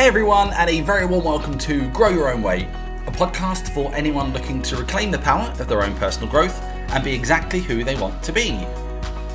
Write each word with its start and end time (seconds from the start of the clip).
Hey 0.00 0.06
everyone, 0.06 0.50
and 0.54 0.70
a 0.70 0.80
very 0.80 1.04
warm 1.04 1.24
welcome 1.24 1.58
to 1.58 1.90
Grow 1.90 2.08
Your 2.08 2.32
Own 2.32 2.40
Way, 2.40 2.62
a 3.06 3.10
podcast 3.10 3.68
for 3.74 3.94
anyone 3.94 4.32
looking 4.32 4.62
to 4.62 4.78
reclaim 4.78 5.10
the 5.10 5.18
power 5.18 5.54
of 5.60 5.68
their 5.68 5.82
own 5.82 5.94
personal 5.96 6.26
growth 6.26 6.58
and 6.62 7.04
be 7.04 7.12
exactly 7.12 7.60
who 7.60 7.84
they 7.84 7.96
want 7.96 8.22
to 8.22 8.32
be. 8.32 8.52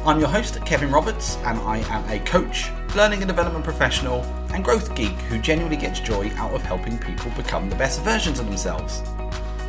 I'm 0.08 0.20
your 0.20 0.28
host, 0.28 0.60
Kevin 0.66 0.90
Roberts, 0.90 1.38
and 1.44 1.60
I 1.60 1.78
am 1.94 2.10
a 2.10 2.18
coach, 2.26 2.72
learning 2.96 3.22
and 3.22 3.28
development 3.28 3.64
professional, 3.64 4.24
and 4.56 4.64
growth 4.64 4.96
geek 4.96 5.14
who 5.30 5.38
genuinely 5.38 5.78
gets 5.78 6.00
joy 6.00 6.32
out 6.36 6.52
of 6.52 6.64
helping 6.64 6.98
people 6.98 7.30
become 7.38 7.70
the 7.70 7.76
best 7.76 8.02
versions 8.02 8.40
of 8.40 8.48
themselves. 8.48 9.04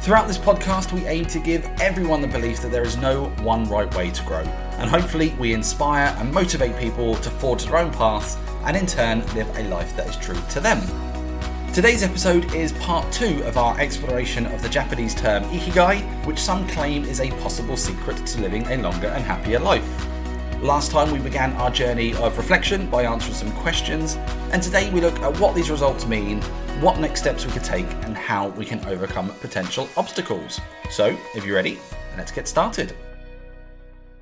Throughout 0.06 0.28
this 0.28 0.38
podcast, 0.38 0.92
we 0.92 1.04
aim 1.08 1.24
to 1.24 1.40
give 1.40 1.64
everyone 1.80 2.20
the 2.20 2.28
belief 2.28 2.62
that 2.62 2.70
there 2.70 2.84
is 2.84 2.96
no 2.96 3.24
one 3.42 3.64
right 3.64 3.92
way 3.96 4.12
to 4.12 4.22
grow, 4.22 4.44
and 4.78 4.88
hopefully, 4.88 5.34
we 5.36 5.52
inspire 5.52 6.14
and 6.18 6.32
motivate 6.32 6.78
people 6.78 7.16
to 7.16 7.28
forge 7.28 7.64
their 7.64 7.78
own 7.78 7.90
paths 7.90 8.36
and 8.66 8.76
in 8.76 8.86
turn 8.86 9.26
live 9.34 9.50
a 9.58 9.64
life 9.64 9.96
that 9.96 10.08
is 10.08 10.16
true 10.18 10.38
to 10.50 10.60
them. 10.60 10.80
Today's 11.72 12.04
episode 12.04 12.54
is 12.54 12.70
part 12.74 13.10
two 13.12 13.42
of 13.46 13.58
our 13.58 13.76
exploration 13.80 14.46
of 14.46 14.62
the 14.62 14.68
Japanese 14.68 15.12
term 15.12 15.42
ikigai, 15.46 16.24
which 16.24 16.38
some 16.38 16.68
claim 16.68 17.04
is 17.04 17.18
a 17.18 17.32
possible 17.40 17.76
secret 17.76 18.24
to 18.26 18.40
living 18.40 18.64
a 18.68 18.76
longer 18.76 19.08
and 19.08 19.24
happier 19.24 19.58
life. 19.58 20.06
Last 20.62 20.90
time 20.90 21.12
we 21.12 21.18
began 21.18 21.52
our 21.54 21.70
journey 21.70 22.14
of 22.14 22.38
reflection 22.38 22.88
by 22.88 23.02
answering 23.02 23.34
some 23.34 23.52
questions, 23.52 24.16
and 24.52 24.62
today 24.62 24.90
we 24.90 25.02
look 25.02 25.18
at 25.20 25.38
what 25.38 25.54
these 25.54 25.70
results 25.70 26.06
mean, 26.06 26.40
what 26.80 26.98
next 26.98 27.20
steps 27.20 27.44
we 27.44 27.52
could 27.52 27.62
take, 27.62 27.86
and 28.04 28.16
how 28.16 28.48
we 28.48 28.64
can 28.64 28.82
overcome 28.86 29.28
potential 29.42 29.86
obstacles. 29.98 30.58
So, 30.90 31.14
if 31.34 31.44
you're 31.44 31.56
ready, 31.56 31.78
let's 32.16 32.32
get 32.32 32.48
started. 32.48 32.96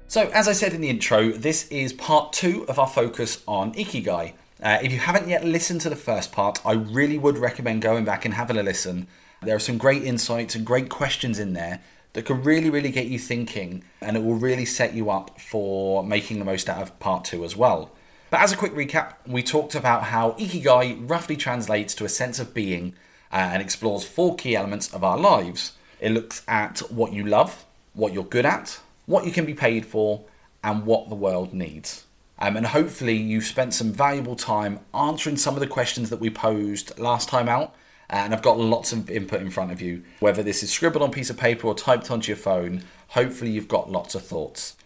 So, 0.09 0.29
as 0.35 0.49
I 0.49 0.53
said 0.53 0.75
in 0.75 0.81
the 0.81 0.91
intro, 0.91 1.31
this 1.31 1.69
is 1.69 1.93
part 1.93 2.33
two 2.33 2.67
of 2.69 2.81
our 2.81 2.89
focus 2.89 3.45
on 3.47 3.73
Ikigai. 3.75 4.33
Uh, 4.61 4.79
if 4.83 4.91
you 4.91 4.99
haven't 4.99 5.29
yet 5.29 5.45
listened 5.45 5.83
to 5.83 5.89
the 5.89 5.97
first 5.97 6.33
part, 6.33 6.61
I 6.67 6.73
really 6.73 7.17
would 7.17 7.39
recommend 7.39 7.81
going 7.81 8.05
back 8.05 8.25
and 8.25 8.35
having 8.35 8.57
a 8.57 8.63
listen. 8.65 9.07
There 9.41 9.55
are 9.55 9.61
some 9.61 9.79
great 9.79 10.03
insights 10.03 10.57
and 10.57 10.67
great 10.67 10.89
questions 10.89 11.39
in 11.39 11.53
there 11.53 11.81
that 12.15 12.25
can 12.25 12.43
really, 12.43 12.71
really 12.71 12.91
get 12.91 13.07
you 13.07 13.19
thinking, 13.19 13.85
and 14.01 14.17
it 14.17 14.25
will 14.25 14.37
really 14.37 14.65
set 14.65 14.95
you 14.95 15.11
up 15.11 15.39
for 15.41 16.03
making 16.03 16.39
the 16.39 16.45
most 16.45 16.69
out 16.69 16.81
of 16.81 16.99
part 16.99 17.25
two 17.25 17.45
as 17.45 17.55
well. 17.55 17.91
But 18.31 18.41
as 18.41 18.53
a 18.53 18.57
quick 18.57 18.73
recap, 18.73 19.15
we 19.27 19.43
talked 19.43 19.75
about 19.75 20.05
how 20.05 20.33
Ikigai 20.33 21.09
roughly 21.09 21.37
translates 21.37 21.95
to 21.97 22.05
a 22.05 22.09
sense 22.09 22.39
of 22.39 22.55
being 22.55 22.95
uh, 23.33 23.51
and 23.53 23.61
explores 23.61 24.05
four 24.05 24.35
key 24.37 24.57
elements 24.57 24.93
of 24.95 25.05
our 25.05 25.19
lives. 25.19 25.73
It 26.01 26.13
looks 26.13 26.43
at 26.49 26.79
what 26.91 27.13
you 27.13 27.25
love, 27.25 27.65
what 27.93 28.13
you're 28.13 28.25
good 28.25 28.47
at, 28.47 28.81
what 29.07 29.25
you 29.27 29.33
can 29.33 29.45
be 29.45 29.55
paid 29.55 29.85
for, 29.85 30.25
and 30.63 30.87
what 30.87 31.09
the 31.09 31.15
world 31.15 31.53
needs. 31.53 32.05
Um, 32.39 32.57
and 32.57 32.67
hopefully, 32.67 33.17
you've 33.17 33.45
spent 33.45 33.75
some 33.75 33.93
valuable 33.93 34.35
time 34.37 34.81
answering 34.93 35.37
some 35.37 35.55
of 35.55 35.61
the 35.61 35.67
questions 35.67 36.11
that 36.11 36.21
we 36.21 36.31
posed 36.31 36.99
last 36.99 37.29
time 37.29 37.49
out. 37.49 37.75
And 38.11 38.35
I've 38.35 38.43
got 38.43 38.59
lots 38.59 38.93
of 38.93 39.11
input 39.11 39.41
in 39.41 39.51
front 39.51 39.73
of 39.73 39.81
you. 39.81 40.03
Whether 40.21 40.43
this 40.43 40.63
is 40.63 40.71
scribbled 40.71 41.03
on 41.03 41.09
a 41.09 41.13
piece 41.13 41.31
of 41.31 41.37
paper 41.37 41.67
or 41.67 41.75
typed 41.75 42.11
onto 42.11 42.29
your 42.29 42.37
phone, 42.37 42.83
hopefully, 43.09 43.51
you've 43.51 43.69
got 43.69 43.91
lots 43.91 44.15
of 44.15 44.25
thoughts. 44.25 44.77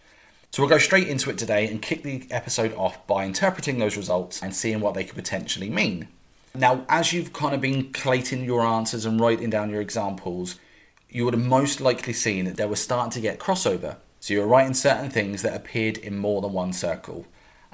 So, 0.51 0.63
we'll 0.63 0.69
go 0.69 0.77
straight 0.77 1.07
into 1.07 1.29
it 1.29 1.37
today 1.37 1.67
and 1.67 1.81
kick 1.81 2.03
the 2.03 2.25
episode 2.31 2.73
off 2.75 3.05
by 3.05 3.25
interpreting 3.25 3.77
those 3.77 3.97
results 3.97 4.41
and 4.41 4.55
seeing 4.55 4.79
what 4.79 4.93
they 4.93 5.03
could 5.03 5.15
potentially 5.15 5.69
mean. 5.69 6.07
Now, 6.55 6.85
as 6.89 7.13
you've 7.13 7.33
kind 7.33 7.53
of 7.53 7.61
been 7.61 7.91
collating 7.91 8.43
your 8.43 8.65
answers 8.65 9.05
and 9.05 9.19
writing 9.19 9.49
down 9.49 9.69
your 9.69 9.81
examples, 9.81 10.55
you 11.09 11.25
would 11.25 11.35
have 11.35 11.43
most 11.43 11.81
likely 11.81 12.13
seen 12.13 12.45
that 12.45 12.57
they 12.57 12.65
were 12.65 12.75
starting 12.75 13.11
to 13.11 13.21
get 13.21 13.39
crossover. 13.39 13.97
So, 14.19 14.33
you're 14.33 14.47
writing 14.47 14.73
certain 14.73 15.09
things 15.09 15.41
that 15.43 15.55
appeared 15.55 15.97
in 15.97 16.17
more 16.17 16.41
than 16.41 16.53
one 16.53 16.73
circle. 16.73 17.27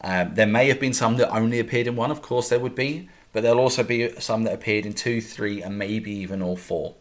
Um, 0.04 0.36
there 0.36 0.48
may 0.48 0.68
have 0.68 0.80
been 0.80 0.94
some 0.94 1.18
that 1.18 1.34
only 1.34 1.60
appeared 1.60 1.88
in 1.88 1.96
one, 1.96 2.12
of 2.12 2.22
course, 2.22 2.50
there 2.50 2.60
would 2.60 2.76
be, 2.76 3.10
but 3.36 3.44
there'll 3.44 3.60
also 3.60 3.84
be 3.84 4.10
some 4.18 4.46
that 4.46 4.54
appeared 4.54 4.86
in 4.86 4.94
two, 4.94 5.20
three, 5.20 5.62
and 5.62 5.78
maybe 5.78 6.10
even 6.10 6.42
all 6.42 6.56
four. 6.56 6.96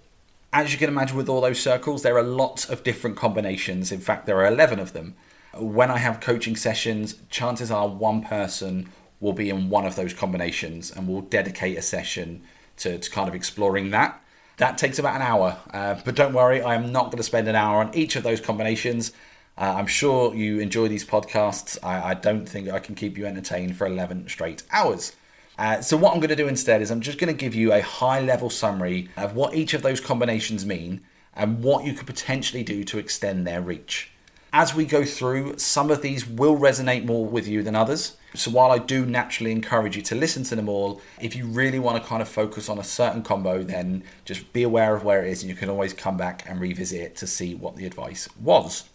As 0.53 0.73
you 0.73 0.79
can 0.81 0.89
imagine, 0.89 1.17
with 1.17 1.29
all 1.29 1.41
those 1.41 1.61
circles, 1.61 2.03
there 2.03 2.19
are 2.19 2.25
lots 2.25 2.69
of 2.69 2.83
different 2.83 3.17
combinations. 3.17 3.93
In 3.93 4.01
fact, 4.01 4.27
there 4.27 4.39
are 4.39 4.47
11 4.47 4.81
of 4.81 4.95
them. 4.95 5.15
When 5.57 5.93
I 5.93 5.99
have 5.99 6.19
coaching 6.19 6.57
sessions, 6.57 7.15
chances 7.31 7.71
are 7.71 7.87
one 7.87 8.25
person 8.25 8.89
will 9.21 9.33
be 9.33 9.49
in 9.49 9.71
one 9.71 9.87
of 9.87 9.95
those 9.95 10.13
combinations 10.13 10.91
and 10.91 11.07
we'll 11.07 11.21
dedicate 11.21 11.79
a 11.79 11.83
session 11.83 12.43
to, 12.79 12.99
to 12.99 13.11
kind 13.13 13.29
of 13.29 13.37
exploring 13.37 13.91
that. 13.93 14.21
That 14.57 14.77
takes 14.77 14.99
about 14.99 15.15
an 15.15 15.23
hour, 15.23 15.59
uh, 15.73 16.01
but 16.05 16.17
don't 16.17 16.35
worry, 16.35 16.61
I 16.61 16.75
am 16.75 16.91
not 16.91 17.07
going 17.07 17.19
to 17.19 17.23
spend 17.23 17.47
an 17.47 17.55
hour 17.55 17.79
on 17.79 17.95
each 17.95 18.17
of 18.17 18.25
those 18.25 18.41
combinations. 18.41 19.13
Uh, 19.57 19.75
I'm 19.77 19.87
sure 19.87 20.35
you 20.35 20.59
enjoy 20.59 20.89
these 20.89 21.05
podcasts. 21.05 21.79
I, 21.81 22.11
I, 22.11 22.15
don't 22.15 22.49
think 22.49 22.71
I 22.71 22.81
can 22.81 22.97
keep 22.97 23.17
you 23.17 23.25
entertained 23.25 23.77
for 23.77 23.87
11 23.87 24.29
straight 24.29 24.65
hours. 24.73 25.13
Uh, 25.57 25.81
so, 25.81 25.97
what 25.97 26.13
I'm 26.13 26.21
going 26.21 26.31
to 26.31 26.37
do 26.37 26.49
instead 26.49 26.83
is 26.83 26.91
I'm 26.91 27.01
just 27.01 27.19
going 27.19 27.35
to 27.35 27.39
give 27.39 27.55
you 27.55 27.73
a 27.73 27.81
high 27.81 28.21
level 28.21 28.51
summary 28.51 29.09
of 29.17 29.35
what 29.35 29.55
each 29.55 29.73
of 29.73 29.83
those 29.83 30.01
combinations 30.01 30.67
mean 30.67 31.03
and 31.35 31.63
what 31.63 31.85
you 31.85 31.93
could 31.93 32.07
potentially 32.07 32.63
do 32.63 32.85
to 32.85 32.99
extend 32.99 33.47
their 33.47 33.61
reach. 33.61 34.11
As 34.53 34.75
we 34.75 34.85
go 34.85 35.05
through, 35.05 35.59
some 35.59 35.91
of 35.91 36.03
these 36.03 36.27
will 36.27 36.57
resonate 36.57 37.05
more 37.05 37.27
with 37.27 37.49
you 37.49 37.63
than 37.63 37.75
others. 37.75 38.17
So, 38.35 38.51
while 38.51 38.73
I 38.73 38.79
do 38.79 39.07
naturally 39.07 39.53
encourage 39.53 39.97
you 39.97 40.03
to 40.03 40.17
listen 40.17 40.43
to 40.45 40.57
them 40.57 40.69
all, 40.69 41.01
if 41.21 41.37
you 41.37 41.47
really 41.47 41.79
want 41.79 42.03
to 42.03 42.09
kind 42.09 42.21
of 42.21 42.29
focus 42.29 42.69
on 42.69 42.81
a 42.81 42.85
certain 42.85 43.23
combo, 43.23 43.63
then 43.63 44.03
just 44.25 44.53
be 44.53 44.65
aware 44.65 44.97
of 44.97 45.05
where 45.05 45.25
it 45.25 45.31
is 45.31 45.43
and 45.43 45.51
you 45.51 45.57
can 45.57 45.71
always 45.71 45.93
come 45.93 46.17
back 46.17 46.45
and 46.49 46.61
revisit 46.61 47.01
it 47.01 47.17
to 47.17 47.29
see 47.29 47.55
what 47.55 47.77
the 47.77 47.87
advice 47.87 48.29
was. 48.41 48.89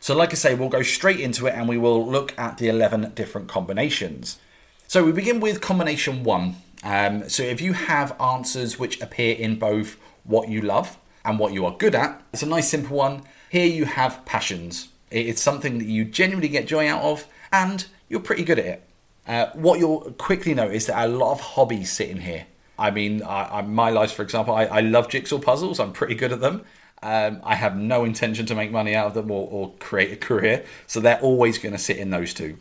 So, 0.00 0.16
like 0.16 0.32
I 0.32 0.36
say, 0.36 0.54
we'll 0.54 0.70
go 0.70 0.82
straight 0.82 1.20
into 1.20 1.46
it 1.46 1.54
and 1.54 1.68
we 1.68 1.76
will 1.76 2.06
look 2.06 2.38
at 2.38 2.56
the 2.56 2.68
11 2.68 3.12
different 3.14 3.48
combinations. 3.48 4.38
So, 4.90 5.04
we 5.04 5.12
begin 5.12 5.40
with 5.40 5.60
combination 5.60 6.24
one. 6.24 6.56
Um, 6.82 7.28
so, 7.28 7.42
if 7.42 7.60
you 7.60 7.74
have 7.74 8.18
answers 8.18 8.78
which 8.78 8.98
appear 9.02 9.36
in 9.36 9.58
both 9.58 9.98
what 10.24 10.48
you 10.48 10.62
love 10.62 10.96
and 11.26 11.38
what 11.38 11.52
you 11.52 11.66
are 11.66 11.76
good 11.76 11.94
at, 11.94 12.22
it's 12.32 12.42
a 12.42 12.46
nice 12.46 12.70
simple 12.70 12.96
one. 12.96 13.24
Here 13.50 13.66
you 13.66 13.84
have 13.84 14.24
passions. 14.24 14.88
It's 15.10 15.42
something 15.42 15.76
that 15.76 15.84
you 15.84 16.06
genuinely 16.06 16.48
get 16.48 16.66
joy 16.66 16.88
out 16.88 17.02
of 17.02 17.26
and 17.52 17.84
you're 18.08 18.20
pretty 18.20 18.44
good 18.44 18.58
at 18.58 18.64
it. 18.64 18.82
Uh, 19.26 19.50
what 19.52 19.78
you'll 19.78 20.10
quickly 20.12 20.54
notice 20.54 20.86
that 20.86 21.04
a 21.04 21.06
lot 21.06 21.32
of 21.32 21.40
hobbies 21.40 21.92
sit 21.92 22.08
in 22.08 22.22
here. 22.22 22.46
I 22.78 22.90
mean, 22.90 23.22
I, 23.22 23.58
I, 23.58 23.60
my 23.60 23.90
life, 23.90 24.12
for 24.12 24.22
example, 24.22 24.54
I, 24.54 24.64
I 24.64 24.80
love 24.80 25.10
jigsaw 25.10 25.38
puzzles. 25.38 25.80
I'm 25.80 25.92
pretty 25.92 26.14
good 26.14 26.32
at 26.32 26.40
them. 26.40 26.64
Um, 27.02 27.42
I 27.44 27.56
have 27.56 27.76
no 27.76 28.06
intention 28.06 28.46
to 28.46 28.54
make 28.54 28.72
money 28.72 28.94
out 28.94 29.08
of 29.08 29.12
them 29.12 29.30
or, 29.30 29.48
or 29.50 29.74
create 29.80 30.14
a 30.14 30.16
career, 30.16 30.64
so 30.86 30.98
they're 30.98 31.20
always 31.20 31.58
going 31.58 31.72
to 31.72 31.78
sit 31.78 31.98
in 31.98 32.08
those 32.08 32.32
two. 32.32 32.56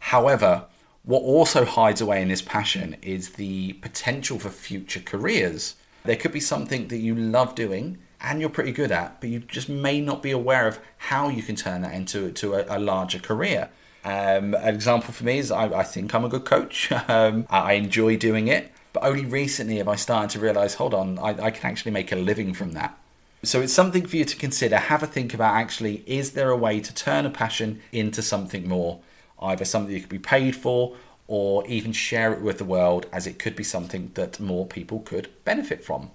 However, 0.00 0.64
what 1.08 1.22
also 1.22 1.64
hides 1.64 2.02
away 2.02 2.20
in 2.20 2.28
this 2.28 2.42
passion 2.42 2.94
is 3.00 3.30
the 3.30 3.72
potential 3.80 4.38
for 4.38 4.50
future 4.50 5.00
careers. 5.00 5.74
There 6.04 6.16
could 6.16 6.32
be 6.32 6.40
something 6.40 6.88
that 6.88 6.98
you 6.98 7.14
love 7.14 7.54
doing 7.54 7.96
and 8.20 8.42
you're 8.42 8.50
pretty 8.50 8.72
good 8.72 8.92
at, 8.92 9.18
but 9.18 9.30
you 9.30 9.38
just 9.38 9.70
may 9.70 10.02
not 10.02 10.22
be 10.22 10.32
aware 10.32 10.68
of 10.68 10.80
how 10.98 11.30
you 11.30 11.42
can 11.42 11.56
turn 11.56 11.80
that 11.80 11.94
into 11.94 12.30
to 12.32 12.56
a, 12.56 12.76
a 12.76 12.78
larger 12.78 13.18
career. 13.18 13.70
Um, 14.04 14.52
an 14.52 14.74
example 14.74 15.14
for 15.14 15.24
me 15.24 15.38
is 15.38 15.50
I, 15.50 15.78
I 15.78 15.82
think 15.82 16.14
I'm 16.14 16.26
a 16.26 16.28
good 16.28 16.44
coach. 16.44 16.92
Um, 17.08 17.46
I 17.48 17.72
enjoy 17.72 18.18
doing 18.18 18.48
it, 18.48 18.70
but 18.92 19.02
only 19.02 19.24
recently 19.24 19.78
have 19.78 19.88
I 19.88 19.96
started 19.96 20.28
to 20.32 20.40
realize 20.40 20.74
hold 20.74 20.92
on, 20.92 21.18
I, 21.18 21.30
I 21.42 21.50
can 21.50 21.70
actually 21.70 21.92
make 21.92 22.12
a 22.12 22.16
living 22.16 22.52
from 22.52 22.72
that. 22.72 22.98
So 23.44 23.62
it's 23.62 23.72
something 23.72 24.06
for 24.06 24.16
you 24.18 24.26
to 24.26 24.36
consider. 24.36 24.76
Have 24.76 25.02
a 25.02 25.06
think 25.06 25.32
about 25.32 25.54
actually, 25.54 26.02
is 26.06 26.32
there 26.32 26.50
a 26.50 26.56
way 26.56 26.80
to 26.80 26.94
turn 26.94 27.24
a 27.24 27.30
passion 27.30 27.80
into 27.92 28.20
something 28.20 28.68
more? 28.68 29.00
Either 29.40 29.64
something 29.64 29.94
you 29.94 30.00
could 30.00 30.08
be 30.08 30.18
paid 30.18 30.56
for 30.56 30.96
or 31.26 31.66
even 31.66 31.92
share 31.92 32.32
it 32.32 32.40
with 32.40 32.58
the 32.58 32.64
world 32.64 33.06
as 33.12 33.26
it 33.26 33.38
could 33.38 33.54
be 33.54 33.64
something 33.64 34.10
that 34.14 34.40
more 34.40 34.66
people 34.66 35.00
could 35.00 35.28
benefit 35.44 35.84
from. 35.84 36.10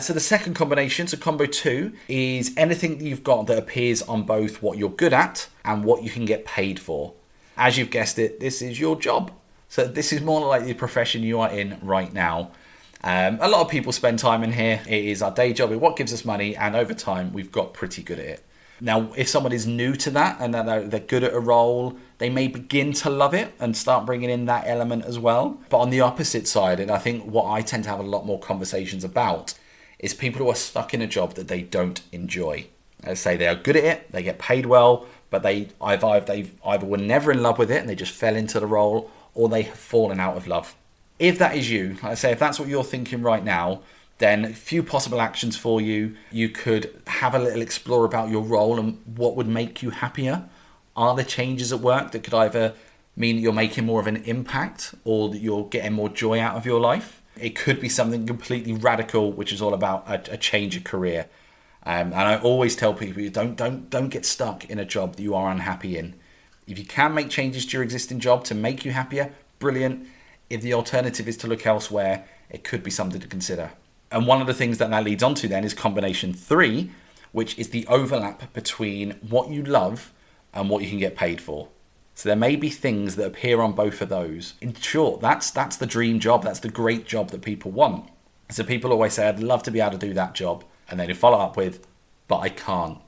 So 0.00 0.12
the 0.12 0.20
second 0.20 0.54
combination, 0.54 1.08
so 1.08 1.16
combo 1.16 1.46
two, 1.46 1.92
is 2.06 2.54
anything 2.56 2.98
that 2.98 3.04
you've 3.04 3.24
got 3.24 3.48
that 3.48 3.58
appears 3.58 4.00
on 4.02 4.22
both 4.22 4.62
what 4.62 4.78
you're 4.78 4.90
good 4.90 5.12
at 5.12 5.48
and 5.64 5.82
what 5.84 6.04
you 6.04 6.10
can 6.10 6.24
get 6.24 6.44
paid 6.44 6.78
for. 6.78 7.14
As 7.56 7.76
you've 7.76 7.90
guessed 7.90 8.18
it, 8.18 8.38
this 8.38 8.62
is 8.62 8.78
your 8.78 8.94
job. 8.94 9.32
So 9.68 9.86
this 9.86 10.12
is 10.12 10.20
more 10.20 10.46
like 10.46 10.64
the 10.64 10.74
profession 10.74 11.22
you 11.22 11.40
are 11.40 11.50
in 11.50 11.78
right 11.82 12.12
now. 12.12 12.52
Um, 13.02 13.38
a 13.40 13.48
lot 13.48 13.62
of 13.62 13.68
people 13.68 13.92
spend 13.92 14.18
time 14.18 14.44
in 14.44 14.52
here. 14.52 14.80
It 14.88 15.04
is 15.04 15.22
our 15.22 15.32
day 15.32 15.52
job. 15.52 15.72
It's 15.72 15.80
what 15.80 15.96
gives 15.96 16.12
us 16.12 16.24
money, 16.24 16.56
and 16.56 16.76
over 16.76 16.94
time, 16.94 17.32
we've 17.32 17.50
got 17.50 17.74
pretty 17.74 18.02
good 18.02 18.18
at 18.18 18.24
it. 18.24 18.44
Now, 18.80 19.12
if 19.16 19.28
someone 19.28 19.52
is 19.52 19.66
new 19.66 19.94
to 19.96 20.10
that 20.10 20.40
and 20.40 20.54
they're 20.54 21.00
good 21.00 21.24
at 21.24 21.34
a 21.34 21.40
role, 21.40 21.96
they 22.18 22.30
may 22.30 22.48
begin 22.48 22.92
to 22.94 23.10
love 23.10 23.34
it 23.34 23.52
and 23.58 23.76
start 23.76 24.06
bringing 24.06 24.30
in 24.30 24.46
that 24.46 24.64
element 24.66 25.04
as 25.04 25.18
well. 25.18 25.58
But 25.68 25.78
on 25.78 25.90
the 25.90 26.00
opposite 26.00 26.46
side, 26.46 26.80
and 26.80 26.90
I 26.90 26.98
think 26.98 27.24
what 27.24 27.50
I 27.50 27.62
tend 27.62 27.84
to 27.84 27.90
have 27.90 28.00
a 28.00 28.04
lot 28.04 28.24
more 28.24 28.38
conversations 28.38 29.04
about 29.04 29.54
is 29.98 30.14
people 30.14 30.42
who 30.44 30.50
are 30.50 30.54
stuck 30.54 30.94
in 30.94 31.02
a 31.02 31.06
job 31.06 31.34
that 31.34 31.48
they 31.48 31.62
don't 31.62 32.00
enjoy. 32.12 32.66
I 33.04 33.14
say 33.14 33.36
they 33.36 33.48
are 33.48 33.54
good 33.54 33.76
at 33.76 33.84
it, 33.84 34.12
they 34.12 34.22
get 34.22 34.38
paid 34.38 34.66
well, 34.66 35.06
but 35.30 35.42
they 35.42 35.68
either 35.80 36.20
they 36.20 36.50
either 36.64 36.86
were 36.86 36.98
never 36.98 37.32
in 37.32 37.42
love 37.42 37.58
with 37.58 37.70
it 37.70 37.80
and 37.80 37.88
they 37.88 37.94
just 37.94 38.12
fell 38.12 38.36
into 38.36 38.60
the 38.60 38.66
role, 38.66 39.10
or 39.34 39.48
they 39.48 39.62
have 39.62 39.78
fallen 39.78 40.20
out 40.20 40.36
of 40.36 40.46
love 40.46 40.74
if 41.18 41.38
that 41.38 41.56
is 41.56 41.70
you, 41.70 41.94
like 41.94 42.04
I 42.04 42.14
say, 42.14 42.32
if 42.32 42.38
that's 42.38 42.60
what 42.60 42.68
you're 42.68 42.84
thinking 42.84 43.22
right 43.22 43.44
now, 43.44 43.80
then 44.18 44.44
a 44.44 44.52
few 44.52 44.82
possible 44.82 45.20
actions 45.20 45.56
for 45.56 45.80
you. 45.80 46.16
You 46.30 46.48
could 46.48 47.00
have 47.06 47.34
a 47.34 47.38
little 47.38 47.62
explore 47.62 48.04
about 48.04 48.28
your 48.28 48.42
role 48.42 48.78
and 48.78 49.00
what 49.16 49.36
would 49.36 49.48
make 49.48 49.82
you 49.82 49.90
happier. 49.90 50.48
Are 50.96 51.14
there 51.14 51.24
changes 51.24 51.72
at 51.72 51.80
work 51.80 52.10
that 52.12 52.24
could 52.24 52.34
either 52.34 52.74
mean 53.16 53.36
that 53.36 53.42
you're 53.42 53.52
making 53.52 53.86
more 53.86 54.00
of 54.00 54.06
an 54.06 54.16
impact 54.24 54.94
or 55.04 55.28
that 55.30 55.38
you're 55.38 55.68
getting 55.68 55.92
more 55.92 56.08
joy 56.08 56.40
out 56.40 56.56
of 56.56 56.66
your 56.66 56.80
life? 56.80 57.22
It 57.40 57.54
could 57.54 57.80
be 57.80 57.88
something 57.88 58.26
completely 58.26 58.72
radical, 58.72 59.32
which 59.32 59.52
is 59.52 59.62
all 59.62 59.74
about 59.74 60.08
a, 60.08 60.34
a 60.34 60.36
change 60.36 60.76
of 60.76 60.82
career. 60.82 61.26
Um, 61.84 62.12
and 62.12 62.14
I 62.14 62.38
always 62.38 62.74
tell 62.74 62.92
people 62.92 63.26
don't 63.30 63.56
don't 63.56 63.88
don't 63.88 64.08
get 64.08 64.26
stuck 64.26 64.68
in 64.68 64.78
a 64.78 64.84
job 64.84 65.16
that 65.16 65.22
you 65.22 65.34
are 65.34 65.50
unhappy 65.50 65.96
in. 65.96 66.14
If 66.66 66.78
you 66.78 66.84
can 66.84 67.14
make 67.14 67.30
changes 67.30 67.64
to 67.66 67.76
your 67.76 67.82
existing 67.84 68.18
job 68.18 68.44
to 68.44 68.54
make 68.54 68.84
you 68.84 68.90
happier, 68.92 69.32
brilliant. 69.58 70.06
If 70.50 70.60
the 70.60 70.74
alternative 70.74 71.28
is 71.28 71.36
to 71.38 71.46
look 71.46 71.64
elsewhere, 71.64 72.26
it 72.50 72.64
could 72.64 72.82
be 72.82 72.90
something 72.90 73.20
to 73.20 73.28
consider. 73.28 73.70
And 74.10 74.26
one 74.26 74.40
of 74.40 74.46
the 74.46 74.54
things 74.54 74.78
that 74.78 74.90
that 74.90 75.04
leads 75.04 75.22
on 75.22 75.34
to 75.36 75.48
then 75.48 75.64
is 75.64 75.74
combination 75.74 76.32
three, 76.32 76.90
which 77.32 77.58
is 77.58 77.70
the 77.70 77.86
overlap 77.88 78.52
between 78.52 79.12
what 79.28 79.50
you 79.50 79.62
love 79.62 80.12
and 80.54 80.70
what 80.70 80.82
you 80.82 80.88
can 80.88 80.98
get 80.98 81.16
paid 81.16 81.40
for. 81.40 81.68
So 82.14 82.28
there 82.28 82.36
may 82.36 82.56
be 82.56 82.70
things 82.70 83.16
that 83.16 83.26
appear 83.26 83.60
on 83.60 83.72
both 83.72 84.00
of 84.00 84.08
those. 84.08 84.54
In 84.60 84.74
short, 84.74 85.20
that's 85.20 85.50
that's 85.50 85.76
the 85.76 85.86
dream 85.86 86.18
job. 86.18 86.42
That's 86.42 86.60
the 86.60 86.68
great 86.68 87.06
job 87.06 87.30
that 87.30 87.42
people 87.42 87.70
want. 87.70 88.08
So 88.50 88.64
people 88.64 88.92
always 88.92 89.12
say, 89.12 89.28
"I'd 89.28 89.40
love 89.40 89.62
to 89.64 89.70
be 89.70 89.80
able 89.80 89.92
to 89.92 89.98
do 89.98 90.14
that 90.14 90.34
job," 90.34 90.64
and 90.88 90.98
then 90.98 91.06
they 91.06 91.14
follow 91.14 91.38
up 91.38 91.56
with, 91.56 91.86
"But 92.26 92.38
I 92.38 92.48
can't." 92.48 92.98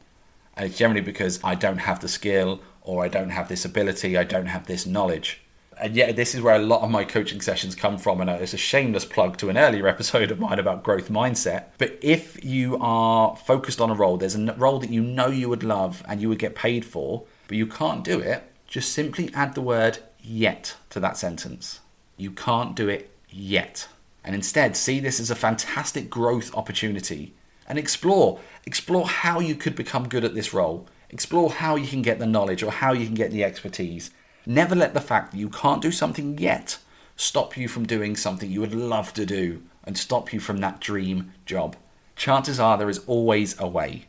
And 0.57 0.69
it's 0.69 0.79
generally 0.79 1.01
because 1.01 1.41
I 1.43 1.55
don't 1.55 1.79
have 1.79 2.01
the 2.01 2.09
skill, 2.09 2.61
or 2.83 3.05
I 3.05 3.09
don't 3.09 3.31
have 3.31 3.49
this 3.49 3.65
ability, 3.65 4.17
I 4.17 4.25
don't 4.25 4.47
have 4.47 4.67
this 4.67 4.87
knowledge. 4.87 5.41
And 5.81 5.97
yet, 5.97 6.15
this 6.15 6.35
is 6.35 6.43
where 6.43 6.57
a 6.57 6.59
lot 6.59 6.83
of 6.83 6.91
my 6.91 7.05
coaching 7.05 7.41
sessions 7.41 7.75
come 7.75 7.97
from. 7.97 8.21
And 8.21 8.29
it's 8.29 8.53
a 8.53 8.59
shameless 8.59 9.05
plug 9.05 9.39
to 9.39 9.49
an 9.49 9.57
earlier 9.57 9.89
episode 9.95 10.31
of 10.31 10.39
mine 10.39 10.59
about 10.59 10.83
growth 10.83 11.09
mindset. 11.09 11.65
But 11.79 11.99
if 12.03 12.45
you 12.45 12.77
are 12.81 13.37
focused 13.37 13.81
on 13.81 13.91
a 13.91 13.95
role, 13.95 14.17
there's 14.17 14.37
a 14.37 14.55
role 14.55 14.79
that 14.81 14.91
you 14.91 15.03
know 15.03 15.29
you 15.29 15.49
would 15.49 15.63
love 15.63 16.05
and 16.07 16.21
you 16.21 16.29
would 16.29 16.39
get 16.39 16.55
paid 16.55 16.85
for, 16.85 17.25
but 17.49 17.57
you 17.57 17.67
can't 17.67 18.05
do 18.05 18.21
it, 18.21 18.45
just 18.67 18.93
simply 18.93 19.31
add 19.35 19.55
the 19.55 19.63
word 19.63 19.99
yet 20.23 20.77
to 20.91 21.01
that 21.01 21.17
sentence. 21.17 21.81
You 22.17 22.31
can't 22.31 22.77
do 22.77 22.89
it 22.89 23.11
yet. 23.29 23.89
And 24.25 24.35
instead, 24.35 24.77
see 24.77 25.01
this 25.01 25.19
as 25.19 25.31
a 25.31 25.35
fantastic 25.35 26.11
growth 26.11 26.55
opportunity 26.55 27.35
and 27.67 27.79
explore. 27.79 28.41
Explore 28.67 29.09
how 29.09 29.41
you 29.41 29.55
could 29.55 29.75
become 29.75 30.09
good 30.09 30.25
at 30.25 30.35
this 30.35 30.53
role. 30.53 30.87
Explore 31.09 31.51
how 31.51 31.77
you 31.77 31.89
can 31.89 32.03
get 32.03 32.19
the 32.19 32.27
knowledge 32.27 32.63
or 32.63 32.71
how 32.71 32.93
you 32.93 33.07
can 33.07 33.15
get 33.15 33.31
the 33.31 33.43
expertise. 33.43 34.11
Never 34.47 34.75
let 34.75 34.95
the 34.95 35.01
fact 35.01 35.33
that 35.33 35.39
you 35.39 35.49
can't 35.49 35.83
do 35.83 35.93
something 35.93 36.39
yet 36.39 36.79
stop 37.17 37.57
you 37.57 37.69
from 37.69 37.87
doing 37.87 38.17
something 38.17 38.51
you 38.51 38.61
would 38.61 38.75
love 38.75 39.13
to 39.15 39.27
do 39.27 39.63
and 39.85 39.97
stop 39.99 40.33
you 40.33 40.41
from 40.41 40.59
that 40.59 40.81
dream 40.81 41.33
job. 41.45 41.77
Chances 42.17 42.59
are 42.59 42.79
there 42.79 42.89
is 42.89 43.01
always 43.07 43.59
a 43.61 43.67
way. 43.67 44.07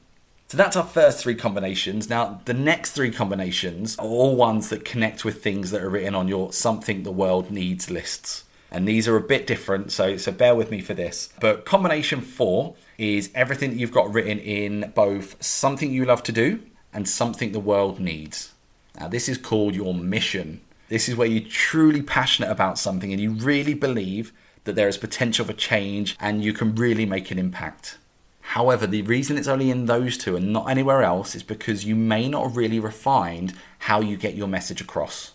So 0.47 0.57
that's 0.57 0.75
our 0.75 0.85
first 0.85 1.23
three 1.23 1.35
combinations. 1.35 2.09
Now, 2.09 2.41
the 2.43 2.53
next 2.53 2.91
three 2.91 3.11
combinations 3.11 3.97
are 3.97 4.05
all 4.05 4.35
ones 4.35 4.69
that 4.69 4.83
connect 4.83 5.23
with 5.23 5.41
things 5.41 5.71
that 5.71 5.81
are 5.81 5.89
written 5.89 6.13
on 6.13 6.27
your 6.27 6.51
something 6.51 7.03
the 7.03 7.11
world 7.11 7.51
needs 7.51 7.89
lists. 7.89 8.43
And 8.69 8.87
these 8.87 9.07
are 9.07 9.17
a 9.17 9.21
bit 9.21 9.47
different, 9.47 9.91
so 9.91 10.15
so 10.17 10.31
bear 10.31 10.55
with 10.55 10.71
me 10.71 10.81
for 10.81 10.93
this. 10.93 11.29
But 11.39 11.65
combination 11.65 12.21
4 12.21 12.75
is 12.97 13.29
everything 13.35 13.71
that 13.71 13.77
you've 13.77 13.91
got 13.91 14.13
written 14.13 14.39
in 14.39 14.91
both 14.95 15.41
something 15.43 15.91
you 15.91 16.05
love 16.05 16.23
to 16.23 16.31
do 16.31 16.61
and 16.93 17.07
something 17.07 17.51
the 17.51 17.59
world 17.59 17.99
needs. 17.99 18.53
Now, 18.99 19.07
this 19.07 19.29
is 19.29 19.37
called 19.37 19.75
your 19.75 19.93
mission. 19.93 20.61
This 20.89 21.07
is 21.07 21.15
where 21.15 21.27
you're 21.27 21.49
truly 21.49 22.01
passionate 22.01 22.51
about 22.51 22.77
something 22.77 23.11
and 23.11 23.21
you 23.21 23.31
really 23.31 23.73
believe 23.73 24.33
that 24.65 24.75
there 24.75 24.87
is 24.87 24.97
potential 24.97 25.45
for 25.45 25.53
change 25.53 26.15
and 26.19 26.43
you 26.43 26.53
can 26.53 26.75
really 26.75 27.05
make 27.05 27.31
an 27.31 27.39
impact. 27.39 27.97
However, 28.41 28.85
the 28.85 29.01
reason 29.03 29.37
it's 29.37 29.47
only 29.47 29.71
in 29.71 29.85
those 29.85 30.17
two 30.17 30.35
and 30.35 30.51
not 30.51 30.69
anywhere 30.69 31.03
else 31.03 31.35
is 31.35 31.43
because 31.43 31.85
you 31.85 31.95
may 31.95 32.27
not 32.27 32.43
have 32.43 32.57
really 32.57 32.79
refined 32.79 33.53
how 33.79 34.01
you 34.01 34.17
get 34.17 34.35
your 34.35 34.47
message 34.47 34.81
across. 34.81 35.31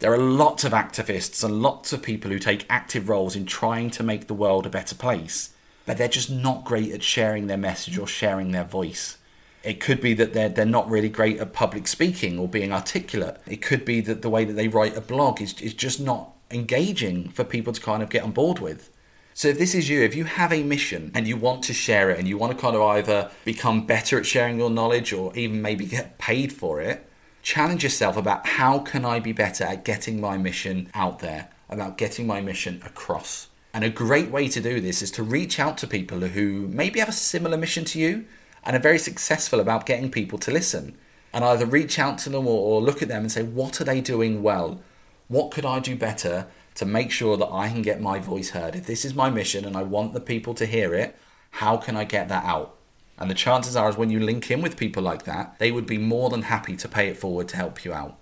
There 0.00 0.12
are 0.12 0.18
lots 0.18 0.64
of 0.64 0.72
activists 0.72 1.42
and 1.44 1.62
lots 1.62 1.92
of 1.92 2.02
people 2.02 2.30
who 2.30 2.38
take 2.38 2.66
active 2.68 3.08
roles 3.08 3.36
in 3.36 3.46
trying 3.46 3.90
to 3.90 4.02
make 4.02 4.26
the 4.26 4.34
world 4.34 4.66
a 4.66 4.70
better 4.70 4.94
place, 4.94 5.50
but 5.86 5.96
they're 5.96 6.08
just 6.08 6.30
not 6.30 6.64
great 6.64 6.92
at 6.92 7.02
sharing 7.02 7.46
their 7.46 7.56
message 7.56 7.96
or 7.96 8.06
sharing 8.06 8.50
their 8.50 8.64
voice. 8.64 9.16
It 9.66 9.80
could 9.80 10.00
be 10.00 10.14
that 10.14 10.32
they're, 10.32 10.48
they're 10.48 10.64
not 10.64 10.88
really 10.88 11.08
great 11.08 11.38
at 11.38 11.52
public 11.52 11.88
speaking 11.88 12.38
or 12.38 12.46
being 12.46 12.72
articulate. 12.72 13.40
It 13.48 13.62
could 13.62 13.84
be 13.84 14.00
that 14.02 14.22
the 14.22 14.30
way 14.30 14.44
that 14.44 14.52
they 14.52 14.68
write 14.68 14.96
a 14.96 15.00
blog 15.00 15.42
is, 15.42 15.60
is 15.60 15.74
just 15.74 15.98
not 16.00 16.30
engaging 16.52 17.30
for 17.30 17.42
people 17.42 17.72
to 17.72 17.80
kind 17.80 18.00
of 18.00 18.08
get 18.08 18.22
on 18.22 18.30
board 18.30 18.60
with. 18.60 18.92
So 19.34 19.48
if 19.48 19.58
this 19.58 19.74
is 19.74 19.88
you, 19.88 20.02
if 20.02 20.14
you 20.14 20.22
have 20.22 20.52
a 20.52 20.62
mission 20.62 21.10
and 21.16 21.26
you 21.26 21.36
want 21.36 21.64
to 21.64 21.74
share 21.74 22.10
it 22.10 22.18
and 22.20 22.28
you 22.28 22.38
want 22.38 22.52
to 22.52 22.58
kind 22.58 22.76
of 22.76 22.82
either 22.82 23.32
become 23.44 23.86
better 23.86 24.20
at 24.20 24.24
sharing 24.24 24.56
your 24.56 24.70
knowledge 24.70 25.12
or 25.12 25.36
even 25.36 25.60
maybe 25.60 25.84
get 25.84 26.16
paid 26.16 26.52
for 26.52 26.80
it, 26.80 27.04
challenge 27.42 27.82
yourself 27.82 28.16
about 28.16 28.46
how 28.46 28.78
can 28.78 29.04
I 29.04 29.18
be 29.18 29.32
better 29.32 29.64
at 29.64 29.84
getting 29.84 30.20
my 30.20 30.38
mission 30.38 30.88
out 30.94 31.18
there, 31.18 31.48
about 31.68 31.98
getting 31.98 32.24
my 32.28 32.40
mission 32.40 32.80
across. 32.86 33.48
And 33.74 33.82
a 33.82 33.90
great 33.90 34.30
way 34.30 34.46
to 34.46 34.60
do 34.60 34.80
this 34.80 35.02
is 35.02 35.10
to 35.10 35.24
reach 35.24 35.58
out 35.58 35.76
to 35.78 35.88
people 35.88 36.20
who 36.20 36.68
maybe 36.68 37.00
have 37.00 37.08
a 37.08 37.12
similar 37.12 37.58
mission 37.58 37.84
to 37.86 37.98
you 37.98 38.26
and 38.66 38.76
are 38.76 38.80
very 38.80 38.98
successful 38.98 39.60
about 39.60 39.86
getting 39.86 40.10
people 40.10 40.38
to 40.40 40.50
listen. 40.50 40.98
And 41.32 41.44
either 41.44 41.66
reach 41.66 41.98
out 41.98 42.18
to 42.18 42.30
them 42.30 42.46
or, 42.46 42.58
or 42.58 42.82
look 42.82 43.02
at 43.02 43.08
them 43.08 43.22
and 43.22 43.32
say, 43.32 43.42
what 43.42 43.80
are 43.80 43.84
they 43.84 44.00
doing 44.00 44.42
well? 44.42 44.80
What 45.28 45.50
could 45.50 45.64
I 45.64 45.80
do 45.80 45.94
better 45.96 46.46
to 46.76 46.86
make 46.86 47.10
sure 47.10 47.36
that 47.36 47.50
I 47.50 47.68
can 47.68 47.82
get 47.82 48.00
my 48.00 48.18
voice 48.18 48.50
heard. 48.50 48.76
If 48.76 48.86
this 48.86 49.04
is 49.04 49.14
my 49.14 49.30
mission 49.30 49.64
and 49.64 49.76
I 49.76 49.82
want 49.82 50.12
the 50.12 50.20
people 50.20 50.54
to 50.54 50.66
hear 50.66 50.94
it, 50.94 51.16
how 51.52 51.78
can 51.78 51.96
I 51.96 52.04
get 52.04 52.28
that 52.28 52.44
out? 52.44 52.76
And 53.18 53.30
the 53.30 53.34
chances 53.34 53.76
are, 53.76 53.88
is 53.88 53.96
when 53.96 54.10
you 54.10 54.20
link 54.20 54.50
in 54.50 54.60
with 54.60 54.76
people 54.76 55.02
like 55.02 55.24
that, 55.24 55.58
they 55.58 55.72
would 55.72 55.86
be 55.86 55.96
more 55.96 56.28
than 56.28 56.42
happy 56.42 56.76
to 56.76 56.88
pay 56.88 57.08
it 57.08 57.16
forward 57.16 57.48
to 57.48 57.56
help 57.56 57.84
you 57.84 57.94
out. 57.94 58.18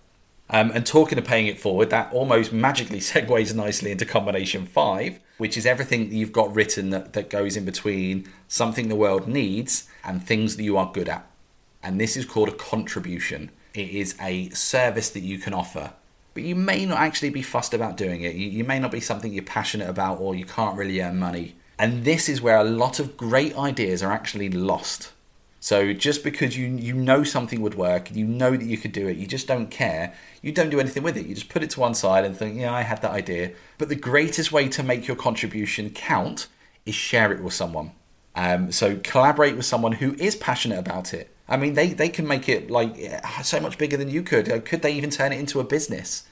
Um, 0.51 0.71
and 0.73 0.87
talking 0.87 1.19
of 1.19 1.25
paying 1.25 1.47
it 1.47 1.59
forward, 1.59 1.91
that 1.91 2.13
almost 2.13 2.53
magically 2.53 2.99
segues 3.01 3.55
nicely 3.55 3.91
into 3.91 4.05
combination 4.05 4.67
five, 4.67 5.21
which 5.39 5.57
is 5.57 5.67
everything 5.67 6.09
that 6.09 6.15
you've 6.15 6.33
got 6.33 6.55
written 6.55 6.91
that, 6.91 7.15
that 7.15 7.31
goes 7.31 7.57
in 7.57 7.65
between 7.65 8.29
something 8.47 8.89
the 8.89 8.97
world 8.97 9.27
needs 9.27 9.89
and 10.05 10.23
things 10.25 10.57
that 10.57 10.63
you 10.63 10.77
are 10.77 10.91
good 10.93 11.09
at. 11.09 11.27
And 11.83 12.01
this 12.01 12.17
is 12.17 12.25
called 12.25 12.49
a 12.49 12.53
contribution. 12.53 13.51
It 13.75 13.91
is 13.91 14.15
a 14.21 14.51
service 14.51 15.11
that 15.11 15.21
you 15.21 15.39
can 15.39 15.55
offer 15.55 15.93
but 16.35 16.43
you 16.43 16.57
may 16.57 16.85
not 16.85 16.99
actually 16.99 17.31
be 17.31 17.43
fussed 17.43 17.73
about 17.73 17.97
doing 17.97 18.23
it. 18.23 18.35
You, 18.35 18.49
you 18.49 18.65
may 18.65 18.81
not 18.81 18.91
be 18.91 19.01
something 19.01 19.33
you're 19.33 19.45
passionate 19.45 19.89
about 19.89 20.21
or 20.21 20.35
you 20.35 20.45
can't 20.45 20.77
really 20.77 21.01
earn 21.01 21.19
money. 21.19 21.55
And 21.79 22.05
this 22.05 22.29
is 22.29 22.43
where 22.43 22.59
a 22.59 22.65
lot 22.65 22.99
of 22.99 23.17
great 23.17 23.57
ideas 23.57 24.03
are 24.03 24.13
actually 24.13 24.51
lost. 24.51 25.13
So 25.65 25.95
just 25.95 26.23
because 26.23 26.59
you 26.59 26.67
you 26.67 26.93
know 26.93 27.25
something 27.25 27.63
would 27.63 27.75
work, 27.75 28.15
you 28.15 28.27
know 28.27 28.55
that 28.55 28.67
you 28.67 28.77
could 28.77 28.93
do 28.93 29.09
it, 29.09 29.17
you 29.17 29.27
just 29.27 29.47
don't 29.47 29.71
care. 29.71 30.13
You 30.43 30.53
don't 30.53 30.69
do 30.69 30.79
anything 30.79 31.03
with 31.03 31.17
it. 31.17 31.25
You 31.25 31.35
just 31.35 31.49
put 31.49 31.63
it 31.63 31.71
to 31.71 31.81
one 31.81 31.95
side 31.95 32.27
and 32.27 32.37
think, 32.37 32.61
yeah, 32.61 32.71
I 32.71 32.83
had 32.83 33.01
that 33.01 33.13
idea. 33.13 33.53
But 33.79 33.89
the 33.89 33.95
greatest 33.97 34.53
way 34.53 34.69
to 34.69 34.83
make 34.83 35.09
your 35.09 35.17
contribution 35.17 35.89
count 35.89 36.49
is 36.85 36.95
share 36.95 37.33
it 37.33 37.43
with 37.43 37.55
someone. 37.55 37.93
Um, 38.35 38.73
so 38.73 39.01
collaborate 39.03 39.57
with 39.57 39.65
someone 39.65 39.93
who 39.93 40.15
is 40.19 40.37
passionate 40.37 40.79
about 40.79 41.15
it. 41.15 41.35
I 41.49 41.57
mean, 41.57 41.73
they, 41.73 41.95
they 41.95 42.11
can 42.11 42.29
make 42.29 42.47
it 42.47 42.71
like 42.71 42.99
so 43.43 43.59
much 43.59 43.79
bigger 43.79 43.97
than 43.97 44.11
you 44.11 44.23
could. 44.23 44.53
Uh, 44.53 44.61
could 44.61 44.83
they 44.83 44.93
even 44.93 45.09
turn 45.09 45.33
it 45.33 45.41
into 45.41 45.61
a 45.61 45.65
business? 45.65 46.25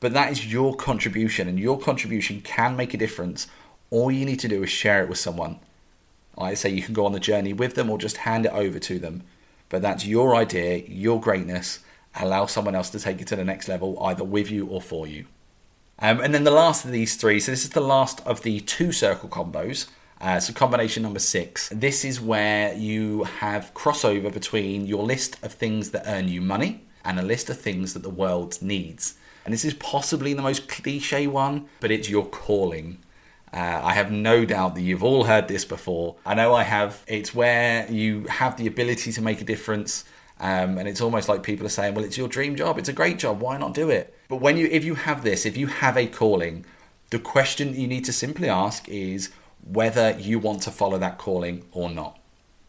But 0.00 0.14
that 0.14 0.32
is 0.32 0.50
your 0.50 0.74
contribution, 0.74 1.48
and 1.48 1.60
your 1.60 1.78
contribution 1.78 2.40
can 2.40 2.76
make 2.76 2.94
a 2.94 2.96
difference. 2.96 3.46
All 3.90 4.10
you 4.10 4.24
need 4.24 4.40
to 4.40 4.48
do 4.48 4.62
is 4.62 4.70
share 4.70 5.02
it 5.02 5.10
with 5.10 5.18
someone. 5.18 5.60
I 6.40 6.54
say 6.54 6.70
you 6.70 6.82
can 6.82 6.94
go 6.94 7.06
on 7.06 7.12
the 7.12 7.20
journey 7.20 7.52
with 7.52 7.74
them 7.74 7.90
or 7.90 7.98
just 7.98 8.18
hand 8.18 8.46
it 8.46 8.52
over 8.52 8.78
to 8.78 8.98
them. 8.98 9.22
But 9.68 9.82
that's 9.82 10.06
your 10.06 10.34
idea, 10.34 10.78
your 10.86 11.20
greatness. 11.20 11.80
Allow 12.14 12.46
someone 12.46 12.74
else 12.74 12.90
to 12.90 13.00
take 13.00 13.20
it 13.20 13.28
to 13.28 13.36
the 13.36 13.44
next 13.44 13.68
level, 13.68 13.96
either 14.02 14.24
with 14.24 14.50
you 14.50 14.66
or 14.66 14.80
for 14.80 15.06
you. 15.06 15.26
Um, 16.00 16.20
and 16.20 16.34
then 16.34 16.44
the 16.44 16.50
last 16.50 16.84
of 16.84 16.92
these 16.92 17.16
three, 17.16 17.40
so 17.40 17.52
this 17.52 17.64
is 17.64 17.70
the 17.70 17.80
last 17.80 18.20
of 18.26 18.42
the 18.42 18.60
two 18.60 18.90
circle 18.90 19.28
combos. 19.28 19.86
Uh, 20.20 20.40
so 20.40 20.52
combination 20.52 21.02
number 21.02 21.18
six. 21.18 21.68
This 21.70 22.04
is 22.04 22.20
where 22.20 22.74
you 22.74 23.24
have 23.24 23.72
crossover 23.74 24.32
between 24.32 24.86
your 24.86 25.04
list 25.04 25.42
of 25.42 25.52
things 25.52 25.90
that 25.90 26.02
earn 26.06 26.28
you 26.28 26.40
money 26.40 26.82
and 27.04 27.18
a 27.18 27.22
list 27.22 27.48
of 27.48 27.58
things 27.58 27.94
that 27.94 28.02
the 28.02 28.10
world 28.10 28.60
needs. 28.60 29.14
And 29.44 29.54
this 29.54 29.64
is 29.64 29.74
possibly 29.74 30.34
the 30.34 30.42
most 30.42 30.68
cliche 30.68 31.26
one, 31.26 31.66
but 31.80 31.90
it's 31.90 32.10
your 32.10 32.26
calling. 32.26 32.98
Uh, 33.52 33.80
I 33.82 33.94
have 33.94 34.12
no 34.12 34.44
doubt 34.44 34.74
that 34.76 34.82
you've 34.82 35.02
all 35.02 35.24
heard 35.24 35.48
this 35.48 35.64
before. 35.64 36.16
I 36.24 36.34
know 36.34 36.54
I 36.54 36.62
have. 36.62 37.02
It's 37.06 37.34
where 37.34 37.90
you 37.90 38.24
have 38.24 38.56
the 38.56 38.66
ability 38.66 39.12
to 39.12 39.22
make 39.22 39.40
a 39.40 39.44
difference. 39.44 40.04
Um, 40.38 40.78
and 40.78 40.88
it's 40.88 41.00
almost 41.00 41.28
like 41.28 41.42
people 41.42 41.66
are 41.66 41.70
saying, 41.70 41.94
well, 41.94 42.04
it's 42.04 42.16
your 42.16 42.28
dream 42.28 42.56
job. 42.56 42.78
It's 42.78 42.88
a 42.88 42.94
great 42.94 43.18
job. 43.18 43.40
Why 43.40 43.58
not 43.58 43.74
do 43.74 43.90
it? 43.90 44.14
But 44.28 44.36
when 44.36 44.56
you, 44.56 44.68
if 44.70 44.84
you 44.84 44.94
have 44.94 45.22
this, 45.22 45.44
if 45.44 45.56
you 45.56 45.66
have 45.66 45.96
a 45.96 46.06
calling, 46.06 46.64
the 47.10 47.18
question 47.18 47.74
you 47.74 47.88
need 47.88 48.04
to 48.04 48.12
simply 48.12 48.48
ask 48.48 48.88
is, 48.88 49.30
whether 49.64 50.16
you 50.18 50.38
want 50.38 50.62
to 50.62 50.70
follow 50.70 50.98
that 50.98 51.18
calling 51.18 51.64
or 51.72 51.90
not. 51.90 52.18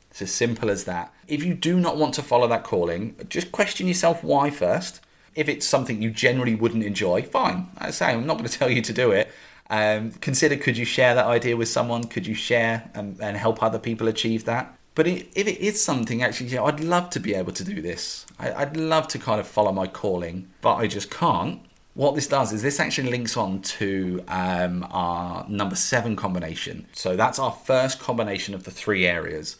It's 0.09 0.21
as 0.21 0.31
simple 0.31 0.69
as 0.69 0.83
that. 0.85 1.13
If 1.27 1.43
you 1.43 1.53
do 1.53 1.79
not 1.79 1.97
want 1.97 2.13
to 2.15 2.23
follow 2.23 2.47
that 2.47 2.63
calling, 2.63 3.15
just 3.29 3.51
question 3.51 3.87
yourself 3.87 4.23
why 4.23 4.49
first. 4.49 4.99
If 5.33 5.47
it's 5.47 5.65
something 5.65 6.01
you 6.01 6.11
generally 6.11 6.55
wouldn't 6.55 6.83
enjoy, 6.83 7.21
fine. 7.23 7.69
I 7.77 7.91
say 7.91 8.07
I'm 8.07 8.27
not 8.27 8.37
going 8.37 8.49
to 8.49 8.57
tell 8.57 8.69
you 8.69 8.81
to 8.81 8.93
do 8.93 9.11
it. 9.11 9.31
Um, 9.71 10.11
consider 10.11 10.57
could 10.57 10.77
you 10.77 10.83
share 10.83 11.15
that 11.15 11.25
idea 11.25 11.55
with 11.55 11.69
someone? 11.69 12.03
Could 12.03 12.27
you 12.27 12.35
share 12.35 12.91
and, 12.93 13.17
and 13.21 13.37
help 13.37 13.63
other 13.63 13.79
people 13.79 14.09
achieve 14.09 14.43
that? 14.45 14.77
But 14.95 15.07
if 15.07 15.47
it 15.47 15.59
is 15.59 15.81
something, 15.81 16.21
actually, 16.21 16.47
yeah, 16.49 16.63
I'd 16.63 16.81
love 16.81 17.09
to 17.11 17.21
be 17.21 17.33
able 17.33 17.53
to 17.53 17.63
do 17.63 17.81
this. 17.81 18.25
I, 18.37 18.51
I'd 18.51 18.75
love 18.75 19.07
to 19.07 19.17
kind 19.17 19.39
of 19.39 19.47
follow 19.47 19.71
my 19.71 19.87
calling, 19.87 20.49
but 20.59 20.75
I 20.75 20.87
just 20.87 21.09
can't. 21.09 21.61
What 21.93 22.15
this 22.15 22.27
does 22.27 22.51
is 22.51 22.61
this 22.61 22.81
actually 22.81 23.09
links 23.11 23.37
on 23.37 23.61
to 23.61 24.21
um, 24.27 24.85
our 24.91 25.45
number 25.47 25.77
seven 25.77 26.17
combination. 26.17 26.87
So 26.91 27.15
that's 27.15 27.39
our 27.39 27.51
first 27.51 27.99
combination 27.99 28.53
of 28.53 28.65
the 28.65 28.71
three 28.71 29.05
areas. 29.05 29.57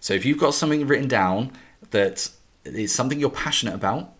So 0.00 0.14
if 0.14 0.24
you've 0.24 0.38
got 0.38 0.54
something 0.54 0.86
written 0.86 1.08
down 1.08 1.52
that 1.90 2.30
is 2.64 2.94
something 2.94 3.20
you're 3.20 3.28
passionate 3.28 3.74
about, 3.74 4.14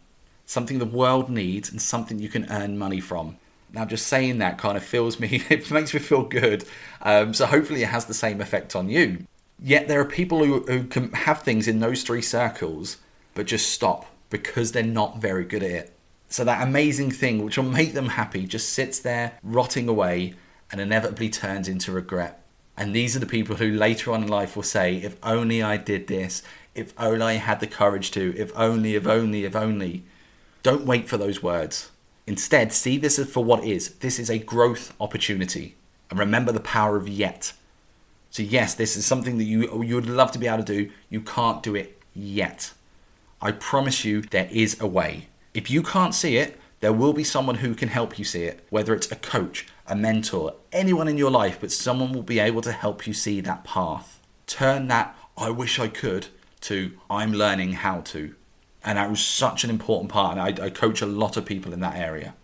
something 0.45 0.79
the 0.79 0.85
world 0.85 1.31
needs, 1.31 1.71
and 1.71 1.81
something 1.81 2.19
you 2.19 2.29
can 2.29 2.51
earn 2.51 2.77
money 2.77 3.01
from. 3.01 3.39
Now, 3.73 3.85
just 3.85 4.07
saying 4.07 4.39
that 4.39 4.59
kind 4.59 4.77
of 4.77 4.85
fills 4.85 5.21
me, 5.21 5.43
it 5.51 5.71
makes 5.71 5.95
me 5.95 6.01
feel 6.01 6.23
good. 6.23 6.65
Um, 7.03 7.35
so 7.35 7.47
hopefully 7.47 7.83
it 7.83 7.89
has 7.89 8.07
the 8.07 8.15
same 8.15 8.41
effect 8.41 8.75
on 8.75 8.89
you. 8.89 9.27
Yet 9.63 9.89
there 9.89 10.01
are 10.01 10.07
people 10.07 10.45
who, 10.45 10.61
who 10.63 10.85
can 10.85 11.13
have 11.13 11.43
things 11.43 11.69
in 11.69 11.81
those 11.81 12.03
three 12.03 12.23
circles, 12.23 12.97
but 13.35 13.47
just 13.47 13.71
stop 13.71 14.07
because 14.31 14.73
they're 14.73 14.83
not 14.83 15.19
very 15.19 15.45
good 15.45 15.63
at 15.63 15.71
it. 15.71 15.93
So 16.29 16.45
that 16.45 16.67
amazing 16.67 17.11
thing, 17.11 17.45
which 17.45 17.59
will 17.59 17.65
make 17.65 17.93
them 17.93 18.11
happy, 18.11 18.47
just 18.47 18.71
sits 18.71 19.01
there 19.01 19.33
rotting 19.43 19.89
away 19.89 20.35
and 20.71 20.81
inevitably 20.81 21.29
turns 21.29 21.69
into 21.69 21.93
regret. 21.93 22.43
And 22.77 22.95
these 22.95 23.17
are 23.17 23.21
the 23.21 23.27
people 23.27 23.57
who 23.57 23.73
later 23.73 24.13
on 24.13 24.23
in 24.23 24.29
life 24.29 24.57
will 24.57 24.63
say, 24.63 24.97
if 24.97 25.17
only 25.23 25.63
I 25.63 25.77
did 25.77 26.07
this, 26.07 26.43
if 26.75 26.95
only 26.99 27.23
I 27.23 27.33
had 27.35 27.61
the 27.61 27.67
courage 27.67 28.11
to, 28.13 28.35
if 28.39 28.53
only, 28.57 28.95
if 28.95 29.07
only, 29.07 29.45
if 29.45 29.57
only. 29.57 30.05
Don't 30.63 30.87
wait 30.87 31.09
for 31.09 31.17
those 31.17 31.43
words. 31.43 31.91
Instead, 32.31 32.73
see 32.73 32.97
this 32.97 33.19
for 33.29 33.43
what 33.43 33.65
it 33.65 33.69
is. 33.69 33.95
This 33.95 34.21
is 34.21 34.31
a 34.31 34.39
growth 34.39 34.95
opportunity. 35.01 35.75
And 36.09 36.17
remember 36.17 36.53
the 36.53 36.61
power 36.61 36.97
of 36.97 37.09
yet. 37.09 37.53
So 38.31 38.45
yes, 38.45 38.73
this 38.73 38.97
is 38.97 39.05
something 39.05 39.37
that 39.39 39.51
you 39.53 39.83
you 39.83 39.97
would 39.97 40.09
love 40.09 40.31
to 40.31 40.39
be 40.39 40.47
able 40.47 40.63
to 40.63 40.73
do. 40.73 40.93
You 41.09 41.23
can't 41.23 41.61
do 41.61 41.75
it 41.75 42.01
yet. 42.15 42.73
I 43.43 43.51
promise 43.51 44.05
you 44.05 44.23
there 44.23 44.49
is 44.53 44.81
a 44.81 44.87
way. 44.87 45.27
If 45.55 45.73
you 45.73 45.83
can't 45.83 46.15
see 46.15 46.37
it, 46.37 46.57
there 46.79 46.93
will 46.93 47.13
be 47.13 47.25
someone 47.25 47.57
who 47.57 47.75
can 47.75 47.89
help 47.89 48.17
you 48.17 48.25
see 48.25 48.45
it, 48.45 48.65
whether 48.71 48.95
it's 48.95 49.11
a 49.11 49.17
coach, 49.17 49.67
a 49.89 49.97
mentor, 49.97 50.55
anyone 50.71 51.09
in 51.09 51.19
your 51.19 51.33
life, 51.33 51.59
but 51.61 51.73
someone 51.73 52.13
will 52.13 52.23
be 52.23 52.39
able 52.39 52.63
to 52.63 52.71
help 52.71 53.09
you 53.09 53.13
see 53.13 53.41
that 53.41 53.65
path. 53.65 54.21
Turn 54.47 54.87
that 54.87 55.17
I 55.37 55.51
wish 55.51 55.81
I 55.81 55.89
could 55.89 56.29
to 56.61 56.93
I'm 57.11 57.33
learning 57.33 57.73
how 57.73 58.03
to. 58.13 58.37
And 58.85 58.97
that 58.97 59.11
was 59.11 59.25
such 59.25 59.65
an 59.65 59.71
important 59.71 60.11
part, 60.11 60.39
and 60.39 60.61
I, 60.61 60.67
I 60.67 60.71
coach 60.71 61.03
a 61.03 61.07
lot 61.07 61.37
of 61.37 61.45
people 61.45 61.73
in 61.73 61.81
that 61.81 61.97
area. 61.97 62.35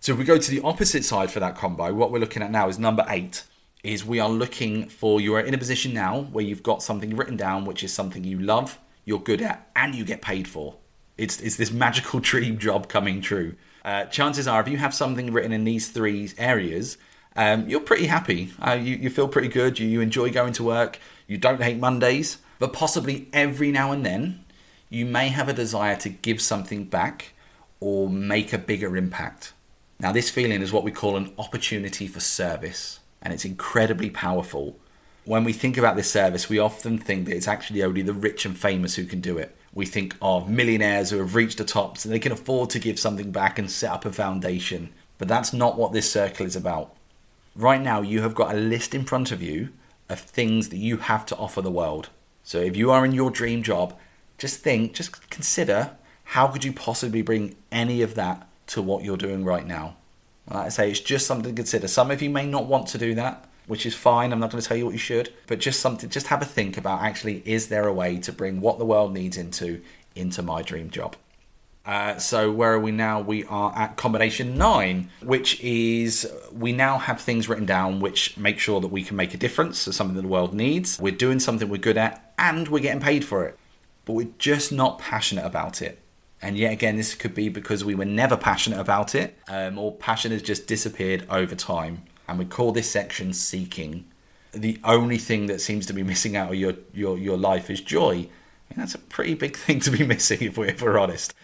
So 0.00 0.12
if 0.12 0.18
we 0.18 0.24
go 0.24 0.38
to 0.38 0.50
the 0.50 0.60
opposite 0.60 1.04
side 1.04 1.30
for 1.30 1.40
that 1.40 1.56
combo, 1.56 1.92
what 1.94 2.12
we're 2.12 2.18
looking 2.18 2.42
at 2.42 2.50
now 2.50 2.68
is 2.68 2.78
number 2.78 3.04
eight, 3.08 3.44
is 3.82 4.04
we 4.04 4.20
are 4.20 4.28
looking 4.28 4.88
for 4.88 5.20
you 5.20 5.34
are 5.34 5.40
in 5.40 5.54
a 5.54 5.58
position 5.58 5.94
now 5.94 6.22
where 6.32 6.44
you've 6.44 6.62
got 6.62 6.82
something 6.82 7.16
written 7.16 7.36
down 7.36 7.64
which 7.64 7.82
is 7.82 7.92
something 7.92 8.24
you 8.24 8.38
love, 8.38 8.78
you're 9.04 9.20
good 9.20 9.40
at, 9.40 9.68
and 9.74 9.94
you 9.94 10.04
get 10.04 10.20
paid 10.20 10.46
for. 10.46 10.76
It's 11.16 11.40
it's 11.40 11.56
this 11.56 11.70
magical 11.70 12.20
dream 12.30 12.58
job 12.58 12.88
coming 12.88 13.20
true. 13.20 13.54
Uh, 13.84 14.04
chances 14.06 14.48
are, 14.48 14.60
if 14.60 14.68
you 14.68 14.76
have 14.76 14.92
something 14.92 15.32
written 15.32 15.52
in 15.52 15.64
these 15.64 15.88
three 15.88 16.30
areas, 16.38 16.98
um, 17.36 17.68
you're 17.68 17.80
pretty 17.80 18.06
happy. 18.06 18.52
Uh, 18.60 18.72
you, 18.72 18.96
you 18.96 19.10
feel 19.10 19.28
pretty 19.28 19.48
good. 19.48 19.78
You, 19.78 19.86
you 19.86 20.00
enjoy 20.00 20.32
going 20.32 20.52
to 20.54 20.64
work. 20.64 20.98
You 21.28 21.38
don't 21.38 21.62
hate 21.62 21.78
Mondays. 21.78 22.38
But 22.58 22.72
possibly 22.72 23.28
every 23.32 23.70
now 23.70 23.92
and 23.92 24.04
then, 24.04 24.44
you 24.88 25.04
may 25.04 25.28
have 25.28 25.48
a 25.48 25.52
desire 25.52 25.96
to 25.96 26.08
give 26.08 26.40
something 26.40 26.84
back 26.84 27.32
or 27.80 28.08
make 28.08 28.52
a 28.52 28.58
bigger 28.58 28.96
impact. 28.96 29.52
Now, 29.98 30.12
this 30.12 30.30
feeling 30.30 30.62
is 30.62 30.72
what 30.72 30.84
we 30.84 30.92
call 30.92 31.16
an 31.16 31.32
opportunity 31.38 32.06
for 32.06 32.20
service 32.20 33.00
and 33.22 33.32
it's 33.32 33.44
incredibly 33.44 34.10
powerful. 34.10 34.76
When 35.24 35.42
we 35.42 35.52
think 35.52 35.76
about 35.76 35.96
this 35.96 36.10
service, 36.10 36.48
we 36.48 36.58
often 36.58 36.98
think 36.98 37.26
that 37.26 37.36
it's 37.36 37.48
actually 37.48 37.82
only 37.82 38.02
the 38.02 38.12
rich 38.12 38.44
and 38.44 38.56
famous 38.56 38.94
who 38.94 39.04
can 39.04 39.20
do 39.20 39.38
it. 39.38 39.56
We 39.72 39.86
think 39.86 40.14
of 40.22 40.48
millionaires 40.48 41.10
who 41.10 41.18
have 41.18 41.34
reached 41.34 41.58
the 41.58 41.64
tops 41.64 42.04
and 42.04 42.14
they 42.14 42.18
can 42.18 42.32
afford 42.32 42.70
to 42.70 42.78
give 42.78 42.98
something 42.98 43.32
back 43.32 43.58
and 43.58 43.70
set 43.70 43.90
up 43.90 44.04
a 44.04 44.12
foundation. 44.12 44.90
But 45.18 45.28
that's 45.28 45.52
not 45.52 45.76
what 45.76 45.92
this 45.92 46.10
circle 46.10 46.46
is 46.46 46.56
about. 46.56 46.94
Right 47.56 47.80
now, 47.80 48.02
you 48.02 48.22
have 48.22 48.34
got 48.34 48.54
a 48.54 48.58
list 48.58 48.94
in 48.94 49.04
front 49.04 49.32
of 49.32 49.42
you 49.42 49.70
of 50.08 50.20
things 50.20 50.68
that 50.68 50.76
you 50.76 50.98
have 50.98 51.26
to 51.26 51.36
offer 51.36 51.60
the 51.60 51.70
world. 51.70 52.10
So 52.44 52.58
if 52.58 52.76
you 52.76 52.90
are 52.90 53.04
in 53.04 53.12
your 53.12 53.30
dream 53.30 53.62
job, 53.62 53.98
just 54.38 54.60
think, 54.60 54.94
just 54.94 55.30
consider 55.30 55.92
how 56.24 56.48
could 56.48 56.64
you 56.64 56.72
possibly 56.72 57.22
bring 57.22 57.56
any 57.70 58.02
of 58.02 58.14
that 58.16 58.48
to 58.68 58.82
what 58.82 59.04
you're 59.04 59.16
doing 59.16 59.44
right 59.44 59.66
now? 59.66 59.96
Like 60.50 60.66
I 60.66 60.68
say, 60.68 60.90
it's 60.90 61.00
just 61.00 61.26
something 61.26 61.54
to 61.54 61.56
consider. 61.56 61.88
Some 61.88 62.10
of 62.10 62.22
you 62.22 62.30
may 62.30 62.46
not 62.46 62.66
want 62.66 62.88
to 62.88 62.98
do 62.98 63.14
that, 63.14 63.44
which 63.66 63.86
is 63.86 63.94
fine. 63.94 64.32
I'm 64.32 64.40
not 64.40 64.50
going 64.50 64.62
to 64.62 64.68
tell 64.68 64.76
you 64.76 64.84
what 64.84 64.92
you 64.92 64.98
should, 64.98 65.32
but 65.46 65.58
just 65.58 65.80
something, 65.80 66.08
just 66.08 66.28
have 66.28 66.42
a 66.42 66.44
think 66.44 66.76
about 66.76 67.02
actually, 67.02 67.42
is 67.44 67.68
there 67.68 67.86
a 67.86 67.92
way 67.92 68.18
to 68.18 68.32
bring 68.32 68.60
what 68.60 68.78
the 68.78 68.84
world 68.84 69.12
needs 69.12 69.36
into 69.36 69.82
into 70.14 70.42
my 70.42 70.62
dream 70.62 70.88
job? 70.90 71.14
Uh, 71.84 72.18
so 72.18 72.50
where 72.50 72.72
are 72.72 72.80
we 72.80 72.90
now? 72.90 73.20
We 73.20 73.44
are 73.44 73.72
at 73.76 73.96
combination 73.96 74.56
nine, 74.56 75.10
which 75.22 75.60
is 75.60 76.28
we 76.52 76.72
now 76.72 76.98
have 76.98 77.20
things 77.20 77.48
written 77.48 77.66
down 77.66 78.00
which 78.00 78.36
make 78.36 78.58
sure 78.58 78.80
that 78.80 78.88
we 78.88 79.04
can 79.04 79.16
make 79.16 79.34
a 79.34 79.36
difference 79.36 79.84
to 79.84 79.92
something 79.92 80.16
that 80.16 80.22
the 80.22 80.28
world 80.28 80.52
needs. 80.52 80.98
We're 80.98 81.14
doing 81.14 81.38
something 81.38 81.68
we're 81.68 81.76
good 81.76 81.96
at, 81.96 82.32
and 82.38 82.66
we're 82.66 82.80
getting 82.80 83.00
paid 83.00 83.24
for 83.24 83.46
it, 83.46 83.56
but 84.06 84.14
we're 84.14 84.32
just 84.38 84.72
not 84.72 84.98
passionate 84.98 85.44
about 85.44 85.82
it. 85.82 86.00
And 86.40 86.56
yet 86.56 86.72
again, 86.72 86.96
this 86.96 87.14
could 87.14 87.34
be 87.34 87.50
because 87.50 87.84
we 87.84 87.94
were 87.94 88.04
never 88.06 88.36
passionate 88.36 88.78
about 88.78 89.14
it, 89.14 89.36
um, 89.48 89.78
or 89.78 89.94
passion 89.94 90.32
has 90.32 90.42
just 90.42 90.66
disappeared 90.66 91.26
over 91.28 91.54
time. 91.54 92.04
And 92.28 92.38
we 92.38 92.44
call 92.44 92.72
this 92.72 92.90
section 92.90 93.32
seeking. 93.34 94.06
The 94.52 94.80
only 94.84 95.18
thing 95.18 95.46
that 95.46 95.60
seems 95.60 95.86
to 95.86 95.92
be 95.92 96.02
missing 96.02 96.36
out 96.36 96.50
of 96.50 96.54
your, 96.54 96.74
your, 96.94 97.18
your 97.18 97.36
life 97.36 97.68
is 97.68 97.80
joy. 97.80 98.28
And 98.70 98.78
that's 98.78 98.94
a 98.94 98.98
pretty 98.98 99.34
big 99.34 99.56
thing 99.66 99.80
to 99.80 99.90
be 99.90 100.06
missing 100.06 100.38
if 100.40 100.56
we're, 100.56 100.66
if 100.66 100.80
we're 100.80 100.98
honest. 100.98 101.34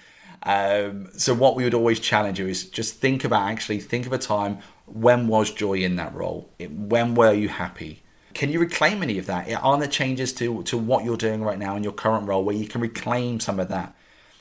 Um, 0.45 1.09
so 1.17 1.35
what 1.35 1.57
we 1.57 1.65
would 1.65 1.75
always 1.75 2.01
challenge 2.01 2.39
you 2.39 2.49
is 2.49 2.69
just 2.69 2.97
think 2.97 3.25
about 3.25 3.49
actually 3.51 3.81
think 3.81 4.07
of 4.07 4.13
a 4.13 4.19
time 4.19 4.59
when 4.87 5.29
was 5.29 5.53
joy 5.53 5.75
in 5.75 5.97
that 5.97 6.15
role? 6.15 6.51
When 6.61 7.15
were 7.15 7.33
you 7.33 7.49
happy? 7.49 8.02
Can 8.35 8.51
you 8.51 8.61
reclaim 8.61 9.03
any 9.03 9.19
of 9.19 9.27
that? 9.27 9.53
Are 9.63 9.79
there 9.79 9.89
changes 9.89 10.33
to, 10.35 10.63
to 10.65 10.79
what 10.79 11.05
you're 11.05 11.17
doing 11.17 11.43
right 11.43 11.59
now 11.59 11.77
in 11.77 11.83
your 11.83 11.93
current 11.93 12.27
role 12.27 12.45
where 12.45 12.55
you 12.55 12.67
can 12.67 12.81
reclaim 12.81 13.41
some 13.41 13.61
of 13.61 13.69
that? 13.69 13.95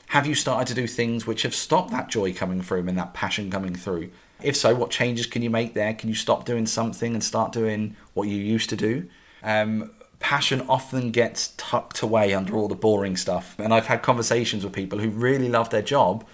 Have 0.08 0.26
you 0.26 0.34
started 0.34 0.68
to 0.68 0.74
do 0.74 0.86
things 0.86 1.26
which 1.26 1.42
have 1.42 1.54
stopped 1.54 1.90
that 1.90 2.08
joy 2.08 2.34
coming 2.34 2.60
through 2.60 2.86
and 2.86 2.98
that 2.98 3.14
passion 3.14 3.50
coming 3.50 3.74
through? 3.74 4.10
If 4.42 4.56
so, 4.56 4.74
what 4.74 4.90
changes 4.90 5.26
can 5.26 5.42
you 5.42 5.50
make 5.50 5.74
there? 5.74 5.94
Can 5.94 6.08
you 6.08 6.14
stop 6.14 6.44
doing 6.44 6.66
something 6.66 7.14
and 7.14 7.24
start 7.24 7.52
doing 7.52 7.96
what 8.12 8.28
you 8.28 8.36
used 8.36 8.68
to 8.70 8.76
do? 8.76 9.08
Um, 9.42 9.92
passion 10.18 10.66
often 10.68 11.10
gets 11.10 11.54
tucked 11.56 12.02
away 12.02 12.34
under 12.34 12.54
all 12.56 12.68
the 12.68 12.74
boring 12.74 13.16
stuff. 13.16 13.56
And 13.58 13.72
I've 13.72 13.86
had 13.86 14.02
conversations 14.02 14.64
with 14.64 14.72
people 14.72 14.98
who 14.98 15.08
really 15.08 15.48
love 15.48 15.70
their 15.70 15.82
job, 15.82 16.26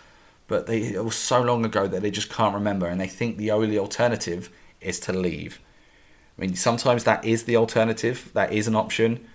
but 0.46 0.66
they, 0.66 0.82
it 0.82 1.04
was 1.04 1.16
so 1.16 1.40
long 1.40 1.64
ago 1.64 1.86
that 1.86 2.02
they 2.02 2.10
just 2.10 2.30
can't 2.30 2.54
remember 2.54 2.86
and 2.86 3.00
they 3.00 3.06
think 3.06 3.36
the 3.36 3.50
only 3.50 3.78
alternative 3.78 4.50
is 4.80 4.98
to 5.00 5.12
leave. 5.12 5.60
I 6.38 6.42
mean, 6.42 6.54
sometimes 6.54 7.04
that 7.04 7.24
is 7.24 7.44
the 7.44 7.56
alternative, 7.56 8.30
that 8.34 8.52
is 8.52 8.68
an 8.68 8.76
option, 8.76 9.26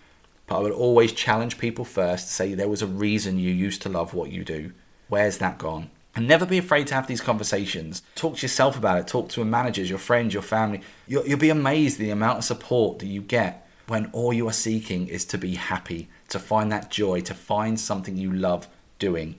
but 0.47 0.57
I 0.57 0.61
would 0.61 0.71
always 0.71 1.11
challenge 1.11 1.57
people 1.57 1.83
first 1.83 2.27
to 2.27 2.33
say 2.33 2.53
there 2.53 2.69
was 2.69 2.81
a 2.81 2.87
reason 2.87 3.39
you 3.39 3.51
used 3.51 3.81
to 3.81 3.89
love 3.89 4.13
what 4.13 4.31
you 4.31 4.45
do. 4.45 4.71
Where's 5.09 5.37
that 5.39 5.57
gone? 5.57 5.89
And 6.15 6.27
never 6.27 6.45
be 6.45 6.57
afraid 6.57 6.87
to 6.87 6.93
have 6.93 7.07
these 7.07 7.21
conversations. 7.21 8.03
Talk 8.15 8.37
to 8.37 8.41
yourself 8.43 8.77
about 8.77 8.99
it. 8.99 9.07
Talk 9.07 9.29
to 9.29 9.41
your 9.41 9.49
managers, 9.49 9.89
your 9.89 9.99
friends, 9.99 10.33
your 10.33 10.43
family. 10.43 10.81
You'll, 11.07 11.27
you'll 11.27 11.39
be 11.39 11.49
amazed 11.49 11.99
at 11.99 12.03
the 12.03 12.11
amount 12.11 12.37
of 12.39 12.43
support 12.43 12.99
that 12.99 13.07
you 13.07 13.21
get 13.21 13.67
when 13.87 14.09
all 14.13 14.31
you 14.31 14.47
are 14.47 14.53
seeking 14.53 15.07
is 15.07 15.25
to 15.25 15.37
be 15.37 15.55
happy, 15.55 16.07
to 16.29 16.39
find 16.39 16.71
that 16.71 16.91
joy, 16.91 17.19
to 17.21 17.33
find 17.33 17.79
something 17.79 18.15
you 18.15 18.31
love 18.31 18.67
doing. 18.99 19.35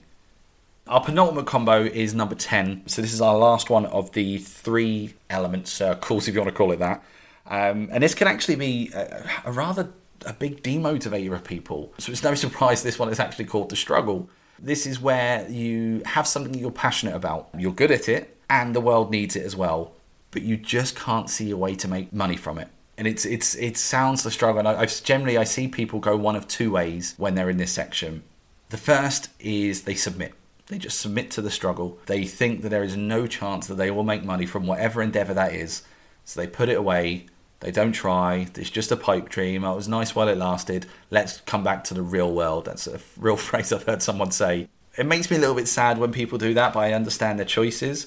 Our 0.87 1.01
penultimate 1.01 1.47
combo 1.47 1.83
is 1.83 2.13
number 2.13 2.35
10. 2.35 2.83
So, 2.87 3.01
this 3.01 3.13
is 3.13 3.21
our 3.21 3.35
last 3.35 3.71
one 3.71 3.87
of 3.87 4.11
the 4.11 4.37
three 4.37 5.15
element 5.31 5.67
circles, 5.67 6.27
if 6.27 6.35
you 6.35 6.41
want 6.41 6.53
to 6.53 6.55
call 6.55 6.71
it 6.73 6.79
that. 6.79 7.03
Um, 7.47 7.89
and 7.91 8.03
this 8.03 8.15
can 8.15 8.27
actually 8.27 8.55
be 8.55 8.91
a, 8.93 9.23
a 9.45 9.51
rather 9.51 9.89
a 10.25 10.33
big 10.33 10.63
demotivator 10.63 11.33
of 11.33 11.43
people. 11.43 11.93
So 11.97 12.11
it's 12.11 12.23
no 12.23 12.35
surprise 12.35 12.83
this 12.83 12.97
one 12.97 13.09
is 13.09 13.19
actually 13.19 13.45
called 13.45 13.69
the 13.69 13.75
struggle. 13.75 14.29
This 14.57 14.87
is 14.87 14.99
where 14.99 15.47
you 15.49 16.01
have 16.05 16.27
something 16.27 16.53
you're 16.53 16.71
passionate 16.71 17.15
about, 17.15 17.49
you're 17.57 17.73
good 17.73 17.91
at 17.91 18.07
it, 18.07 18.37
and 18.49 18.75
the 18.75 18.81
world 18.81 19.11
needs 19.11 19.35
it 19.35 19.43
as 19.43 19.55
well, 19.55 19.93
but 20.31 20.41
you 20.41 20.57
just 20.57 20.95
can't 20.95 21.29
see 21.29 21.51
a 21.51 21.57
way 21.57 21.75
to 21.75 21.87
make 21.87 22.13
money 22.13 22.37
from 22.37 22.57
it. 22.57 22.69
And 22.97 23.07
it's 23.07 23.25
it's 23.25 23.55
it 23.55 23.75
sounds 23.77 24.23
the 24.23 24.31
struggle. 24.31 24.59
And 24.59 24.67
I, 24.67 24.81
I've 24.81 25.03
generally 25.03 25.37
I 25.37 25.43
see 25.43 25.67
people 25.67 25.99
go 25.99 26.15
one 26.15 26.35
of 26.35 26.47
two 26.47 26.71
ways 26.71 27.13
when 27.17 27.35
they're 27.35 27.49
in 27.49 27.57
this 27.57 27.71
section. 27.71 28.23
The 28.69 28.77
first 28.77 29.29
is 29.39 29.83
they 29.83 29.95
submit. 29.95 30.33
They 30.67 30.77
just 30.77 30.99
submit 30.99 31.29
to 31.31 31.41
the 31.41 31.51
struggle. 31.51 31.99
They 32.07 32.23
think 32.23 32.61
that 32.61 32.69
there 32.69 32.83
is 32.83 32.97
no 32.97 33.27
chance 33.27 33.67
that 33.67 33.75
they 33.75 33.91
will 33.91 34.03
make 34.03 34.23
money 34.23 34.45
from 34.45 34.65
whatever 34.65 35.01
endeavor 35.01 35.33
that 35.33 35.53
is. 35.53 35.83
So 36.23 36.39
they 36.39 36.47
put 36.47 36.69
it 36.69 36.77
away 36.77 37.27
they 37.65 37.71
don't 37.71 37.93
try. 37.93 38.45
It's 38.53 38.69
just 38.69 38.91
a 38.91 38.95
pipe 38.95 39.27
dream. 39.27 39.63
It 39.63 39.75
was 39.75 39.87
nice 39.87 40.13
while 40.13 40.27
it 40.27 40.37
lasted. 40.37 40.85
Let's 41.09 41.41
come 41.41 41.63
back 41.63 41.83
to 41.85 41.95
the 41.95 42.03
real 42.03 42.31
world. 42.31 42.65
That's 42.65 42.85
a 42.85 42.99
real 43.17 43.37
phrase 43.37 43.73
I've 43.73 43.81
heard 43.81 44.03
someone 44.03 44.29
say. 44.29 44.69
It 44.99 45.07
makes 45.07 45.31
me 45.31 45.37
a 45.37 45.39
little 45.39 45.55
bit 45.55 45.67
sad 45.67 45.97
when 45.97 46.11
people 46.11 46.37
do 46.37 46.53
that, 46.53 46.73
but 46.73 46.81
I 46.81 46.93
understand 46.93 47.39
their 47.39 47.45
choices. 47.47 48.05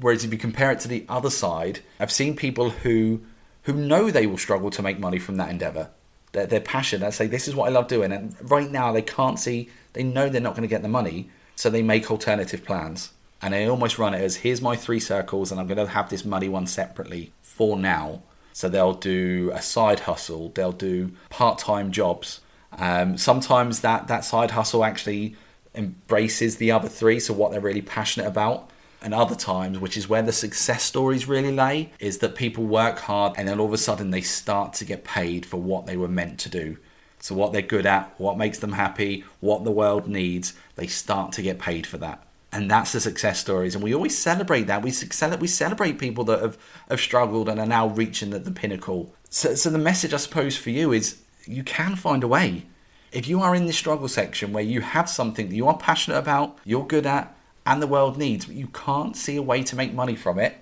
Whereas 0.00 0.22
if 0.22 0.30
you 0.30 0.38
compare 0.38 0.70
it 0.70 0.80
to 0.80 0.88
the 0.88 1.06
other 1.08 1.30
side, 1.30 1.80
I've 1.98 2.12
seen 2.12 2.36
people 2.36 2.68
who 2.68 3.22
who 3.62 3.72
know 3.72 4.10
they 4.10 4.26
will 4.26 4.36
struggle 4.36 4.68
to 4.70 4.82
make 4.82 4.98
money 4.98 5.18
from 5.18 5.36
that 5.36 5.48
endeavor. 5.48 5.88
They're, 6.32 6.46
they're. 6.46 6.60
They 6.60 7.10
say, 7.10 7.26
This 7.26 7.48
is 7.48 7.54
what 7.54 7.68
I 7.68 7.72
love 7.72 7.88
doing. 7.88 8.12
And 8.12 8.36
right 8.50 8.70
now, 8.70 8.92
they 8.92 9.02
can't 9.02 9.38
see, 9.38 9.70
they 9.94 10.02
know 10.02 10.28
they're 10.28 10.42
not 10.42 10.54
going 10.54 10.68
to 10.68 10.68
get 10.68 10.82
the 10.82 10.88
money. 10.88 11.30
So 11.56 11.70
they 11.70 11.82
make 11.82 12.10
alternative 12.10 12.66
plans. 12.66 13.12
And 13.40 13.54
they 13.54 13.66
almost 13.66 13.98
run 13.98 14.12
it 14.12 14.20
as 14.20 14.36
here's 14.36 14.60
my 14.60 14.76
three 14.76 15.00
circles, 15.00 15.50
and 15.50 15.58
I'm 15.58 15.66
going 15.66 15.78
to 15.78 15.86
have 15.86 16.10
this 16.10 16.26
money 16.26 16.50
one 16.50 16.66
separately 16.66 17.32
for 17.40 17.78
now. 17.78 18.22
So 18.52 18.68
they'll 18.68 18.94
do 18.94 19.50
a 19.54 19.62
side 19.62 20.00
hustle, 20.00 20.50
they'll 20.54 20.72
do 20.72 21.12
part 21.28 21.58
time 21.58 21.92
jobs. 21.92 22.40
Um, 22.72 23.18
sometimes 23.18 23.80
that, 23.80 24.08
that 24.08 24.24
side 24.24 24.52
hustle 24.52 24.84
actually 24.84 25.36
embraces 25.74 26.56
the 26.56 26.72
other 26.72 26.88
three, 26.88 27.20
so 27.20 27.32
what 27.34 27.52
they're 27.52 27.60
really 27.60 27.82
passionate 27.82 28.26
about. 28.26 28.70
And 29.02 29.14
other 29.14 29.34
times, 29.34 29.78
which 29.78 29.96
is 29.96 30.08
where 30.08 30.22
the 30.22 30.32
success 30.32 30.82
stories 30.82 31.26
really 31.26 31.52
lay, 31.52 31.90
is 31.98 32.18
that 32.18 32.34
people 32.34 32.64
work 32.64 32.98
hard 32.98 33.32
and 33.36 33.48
then 33.48 33.58
all 33.58 33.66
of 33.66 33.72
a 33.72 33.78
sudden 33.78 34.10
they 34.10 34.20
start 34.20 34.74
to 34.74 34.84
get 34.84 35.04
paid 35.04 35.46
for 35.46 35.56
what 35.56 35.86
they 35.86 35.96
were 35.96 36.08
meant 36.08 36.38
to 36.40 36.50
do. 36.50 36.76
So, 37.18 37.34
what 37.34 37.52
they're 37.52 37.62
good 37.62 37.86
at, 37.86 38.14
what 38.18 38.38
makes 38.38 38.58
them 38.58 38.72
happy, 38.72 39.24
what 39.40 39.64
the 39.64 39.70
world 39.70 40.06
needs, 40.06 40.54
they 40.76 40.86
start 40.86 41.32
to 41.32 41.42
get 41.42 41.58
paid 41.58 41.86
for 41.86 41.98
that. 41.98 42.22
And 42.52 42.70
that's 42.70 42.92
the 42.92 43.00
success 43.00 43.38
stories. 43.38 43.74
And 43.74 43.84
we 43.84 43.94
always 43.94 44.18
celebrate 44.18 44.64
that. 44.64 44.82
We, 44.82 44.90
celebrate 44.90 45.40
we 45.40 45.46
celebrate 45.46 45.98
people 45.98 46.24
that 46.24 46.40
have, 46.40 46.58
have 46.88 47.00
struggled 47.00 47.48
and 47.48 47.60
are 47.60 47.66
now 47.66 47.88
reaching 47.88 48.30
the, 48.30 48.40
the 48.40 48.50
pinnacle. 48.50 49.14
So, 49.28 49.54
so, 49.54 49.70
the 49.70 49.78
message, 49.78 50.12
I 50.12 50.16
suppose, 50.16 50.56
for 50.56 50.70
you 50.70 50.92
is 50.92 51.20
you 51.46 51.62
can 51.62 51.94
find 51.94 52.24
a 52.24 52.28
way. 52.28 52.66
If 53.12 53.28
you 53.28 53.40
are 53.40 53.54
in 53.54 53.66
the 53.66 53.72
struggle 53.72 54.08
section 54.08 54.52
where 54.52 54.64
you 54.64 54.80
have 54.80 55.08
something 55.08 55.48
that 55.48 55.54
you 55.54 55.68
are 55.68 55.76
passionate 55.76 56.18
about, 56.18 56.58
you're 56.64 56.86
good 56.86 57.06
at, 57.06 57.34
and 57.66 57.80
the 57.80 57.86
world 57.86 58.18
needs, 58.18 58.46
but 58.46 58.56
you 58.56 58.68
can't 58.68 59.16
see 59.16 59.36
a 59.36 59.42
way 59.42 59.62
to 59.62 59.76
make 59.76 59.92
money 59.92 60.16
from 60.16 60.38
it, 60.38 60.56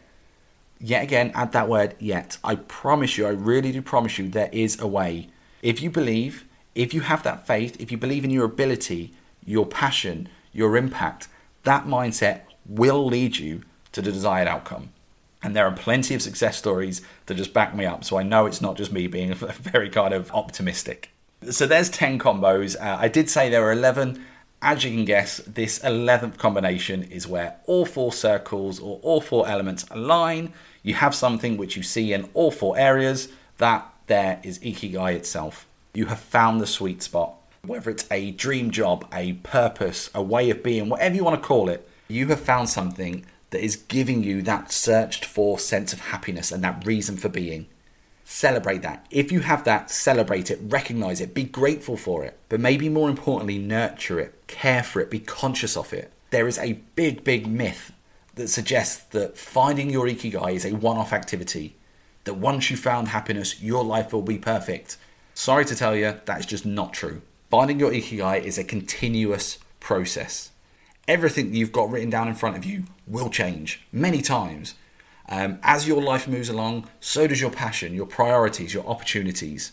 yet 0.80 1.02
again, 1.02 1.32
add 1.34 1.52
that 1.52 1.68
word 1.68 1.94
yet. 1.98 2.38
I 2.44 2.56
promise 2.56 3.16
you, 3.16 3.26
I 3.26 3.30
really 3.30 3.72
do 3.72 3.82
promise 3.82 4.18
you, 4.18 4.28
there 4.28 4.50
is 4.52 4.78
a 4.80 4.86
way. 4.86 5.28
If 5.62 5.82
you 5.82 5.90
believe, 5.90 6.46
if 6.74 6.92
you 6.94 7.02
have 7.02 7.22
that 7.22 7.46
faith, 7.46 7.80
if 7.80 7.90
you 7.90 7.98
believe 7.98 8.24
in 8.24 8.30
your 8.30 8.44
ability, 8.44 9.14
your 9.44 9.66
passion, 9.66 10.28
your 10.52 10.76
impact, 10.76 11.28
that 11.68 11.86
mindset 11.86 12.40
will 12.66 13.04
lead 13.06 13.36
you 13.36 13.62
to 13.92 14.02
the 14.02 14.10
desired 14.10 14.48
outcome. 14.48 14.90
And 15.42 15.54
there 15.54 15.66
are 15.66 15.72
plenty 15.72 16.14
of 16.14 16.22
success 16.22 16.56
stories 16.56 17.02
that 17.26 17.34
just 17.34 17.52
back 17.52 17.74
me 17.74 17.84
up. 17.86 18.04
So 18.04 18.18
I 18.18 18.22
know 18.22 18.46
it's 18.46 18.60
not 18.60 18.76
just 18.76 18.92
me 18.92 19.06
being 19.06 19.34
very 19.34 19.88
kind 19.90 20.12
of 20.12 20.32
optimistic. 20.32 21.10
So 21.50 21.66
there's 21.66 21.88
10 21.90 22.18
combos. 22.18 22.74
Uh, 22.80 22.96
I 22.98 23.08
did 23.08 23.30
say 23.30 23.48
there 23.48 23.62
were 23.62 23.72
11. 23.72 24.24
As 24.60 24.82
you 24.82 24.90
can 24.90 25.04
guess, 25.04 25.36
this 25.46 25.78
11th 25.80 26.38
combination 26.38 27.04
is 27.04 27.28
where 27.28 27.56
all 27.66 27.86
four 27.86 28.12
circles 28.12 28.80
or 28.80 28.98
all 29.02 29.20
four 29.20 29.48
elements 29.48 29.84
align. 29.90 30.52
You 30.82 30.94
have 30.94 31.14
something 31.14 31.56
which 31.56 31.76
you 31.76 31.84
see 31.84 32.12
in 32.12 32.28
all 32.34 32.50
four 32.50 32.76
areas. 32.76 33.28
That 33.58 33.86
there 34.08 34.40
is 34.42 34.58
Ikigai 34.58 35.14
itself. 35.14 35.66
You 35.94 36.06
have 36.06 36.20
found 36.20 36.60
the 36.60 36.66
sweet 36.66 37.02
spot. 37.02 37.37
Whether 37.68 37.90
it's 37.90 38.06
a 38.10 38.30
dream 38.30 38.70
job, 38.70 39.06
a 39.12 39.34
purpose, 39.34 40.08
a 40.14 40.22
way 40.22 40.48
of 40.48 40.62
being, 40.62 40.88
whatever 40.88 41.14
you 41.14 41.22
want 41.22 41.40
to 41.40 41.46
call 41.46 41.68
it, 41.68 41.86
you 42.08 42.26
have 42.28 42.40
found 42.40 42.70
something 42.70 43.26
that 43.50 43.62
is 43.62 43.76
giving 43.76 44.24
you 44.24 44.40
that 44.42 44.72
searched 44.72 45.26
for 45.26 45.58
sense 45.58 45.92
of 45.92 46.00
happiness 46.00 46.50
and 46.50 46.64
that 46.64 46.86
reason 46.86 47.18
for 47.18 47.28
being. 47.28 47.66
Celebrate 48.24 48.80
that. 48.80 49.06
If 49.10 49.30
you 49.30 49.40
have 49.40 49.64
that, 49.64 49.90
celebrate 49.90 50.50
it, 50.50 50.58
recognize 50.62 51.20
it, 51.20 51.34
be 51.34 51.44
grateful 51.44 51.98
for 51.98 52.24
it, 52.24 52.38
but 52.48 52.58
maybe 52.58 52.88
more 52.88 53.10
importantly, 53.10 53.58
nurture 53.58 54.18
it, 54.18 54.46
care 54.46 54.82
for 54.82 55.00
it, 55.00 55.10
be 55.10 55.20
conscious 55.20 55.76
of 55.76 55.92
it. 55.92 56.10
There 56.30 56.48
is 56.48 56.56
a 56.56 56.80
big, 56.94 57.22
big 57.22 57.46
myth 57.46 57.92
that 58.36 58.48
suggests 58.48 59.04
that 59.10 59.36
finding 59.36 59.90
your 59.90 60.06
ikigai 60.06 60.54
is 60.54 60.64
a 60.64 60.72
one 60.72 60.96
off 60.96 61.12
activity, 61.12 61.76
that 62.24 62.34
once 62.38 62.70
you 62.70 62.78
found 62.78 63.08
happiness, 63.08 63.60
your 63.60 63.84
life 63.84 64.14
will 64.14 64.22
be 64.22 64.38
perfect. 64.38 64.96
Sorry 65.34 65.66
to 65.66 65.76
tell 65.76 65.94
you, 65.94 66.18
that 66.24 66.40
is 66.40 66.46
just 66.46 66.64
not 66.64 66.94
true. 66.94 67.20
Finding 67.50 67.80
your 67.80 67.92
ikigai 67.92 68.42
is 68.42 68.58
a 68.58 68.64
continuous 68.64 69.58
process. 69.80 70.50
Everything 71.06 71.54
you've 71.54 71.72
got 71.72 71.90
written 71.90 72.10
down 72.10 72.28
in 72.28 72.34
front 72.34 72.56
of 72.56 72.64
you 72.66 72.84
will 73.06 73.30
change 73.30 73.80
many 73.90 74.20
times. 74.20 74.74
Um, 75.30 75.58
as 75.62 75.88
your 75.88 76.02
life 76.02 76.28
moves 76.28 76.50
along, 76.50 76.88
so 77.00 77.26
does 77.26 77.40
your 77.40 77.50
passion, 77.50 77.94
your 77.94 78.06
priorities, 78.06 78.74
your 78.74 78.86
opportunities. 78.86 79.72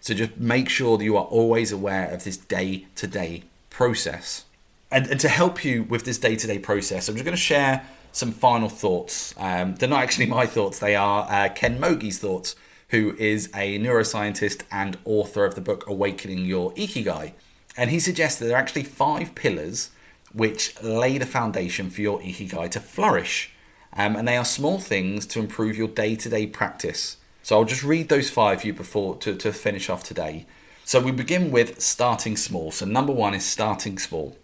So 0.00 0.12
just 0.12 0.36
make 0.36 0.68
sure 0.68 0.98
that 0.98 1.04
you 1.04 1.16
are 1.16 1.24
always 1.24 1.72
aware 1.72 2.10
of 2.10 2.24
this 2.24 2.36
day 2.36 2.86
to 2.96 3.06
day 3.06 3.44
process. 3.70 4.44
And, 4.90 5.06
and, 5.06 5.18
to 5.20 5.28
help 5.28 5.64
you 5.64 5.84
with 5.84 6.04
this 6.04 6.18
day 6.18 6.36
to 6.36 6.46
day 6.46 6.58
process, 6.58 7.08
I'm 7.08 7.14
just 7.14 7.24
going 7.24 7.36
to 7.36 7.42
share 7.42 7.84
some 8.12 8.30
final 8.30 8.68
thoughts. 8.68 9.34
Um, 9.38 9.74
they're 9.74 9.88
not 9.88 10.02
actually 10.02 10.26
my 10.26 10.46
thoughts, 10.46 10.78
they 10.78 10.96
are 10.96 11.26
uh, 11.28 11.48
Ken 11.48 11.78
Mogi's 11.78 12.18
thoughts, 12.18 12.54
who 12.88 13.14
is 13.18 13.48
a 13.54 13.78
neuroscientist 13.78 14.62
and 14.70 14.98
author 15.04 15.44
of 15.44 15.54
the 15.54 15.60
book 15.60 15.86
Awakening 15.88 16.44
Your 16.44 16.72
Ikigai. 16.72 17.32
And 17.76 17.90
he 17.90 17.98
suggests 18.00 18.38
that 18.38 18.46
there 18.46 18.56
are 18.56 18.60
actually 18.60 18.84
five 18.84 19.34
pillars 19.34 19.90
which 20.32 20.80
lay 20.82 21.18
the 21.18 21.26
foundation 21.26 21.90
for 21.90 22.00
your 22.00 22.20
Ikigai 22.20 22.70
to 22.70 22.80
flourish 22.80 23.52
um, 23.96 24.14
and 24.14 24.28
they 24.28 24.36
are 24.36 24.44
small 24.44 24.78
things 24.78 25.26
to 25.26 25.40
improve 25.40 25.76
your 25.76 25.88
day 25.88 26.16
to 26.16 26.28
day 26.28 26.46
practice. 26.46 27.16
So 27.42 27.56
I'll 27.56 27.64
just 27.64 27.82
read 27.82 28.08
those 28.08 28.28
five 28.28 28.64
you 28.64 28.72
before 28.72 29.16
to, 29.18 29.34
to 29.36 29.52
finish 29.52 29.88
off 29.88 30.04
today. 30.04 30.46
So 30.84 31.00
we 31.00 31.10
begin 31.10 31.50
with 31.50 31.80
starting 31.80 32.36
small. 32.36 32.70
So 32.70 32.84
number 32.84 33.12
one 33.12 33.34
is 33.34 33.44
starting 33.44 33.98
small. 33.98 34.36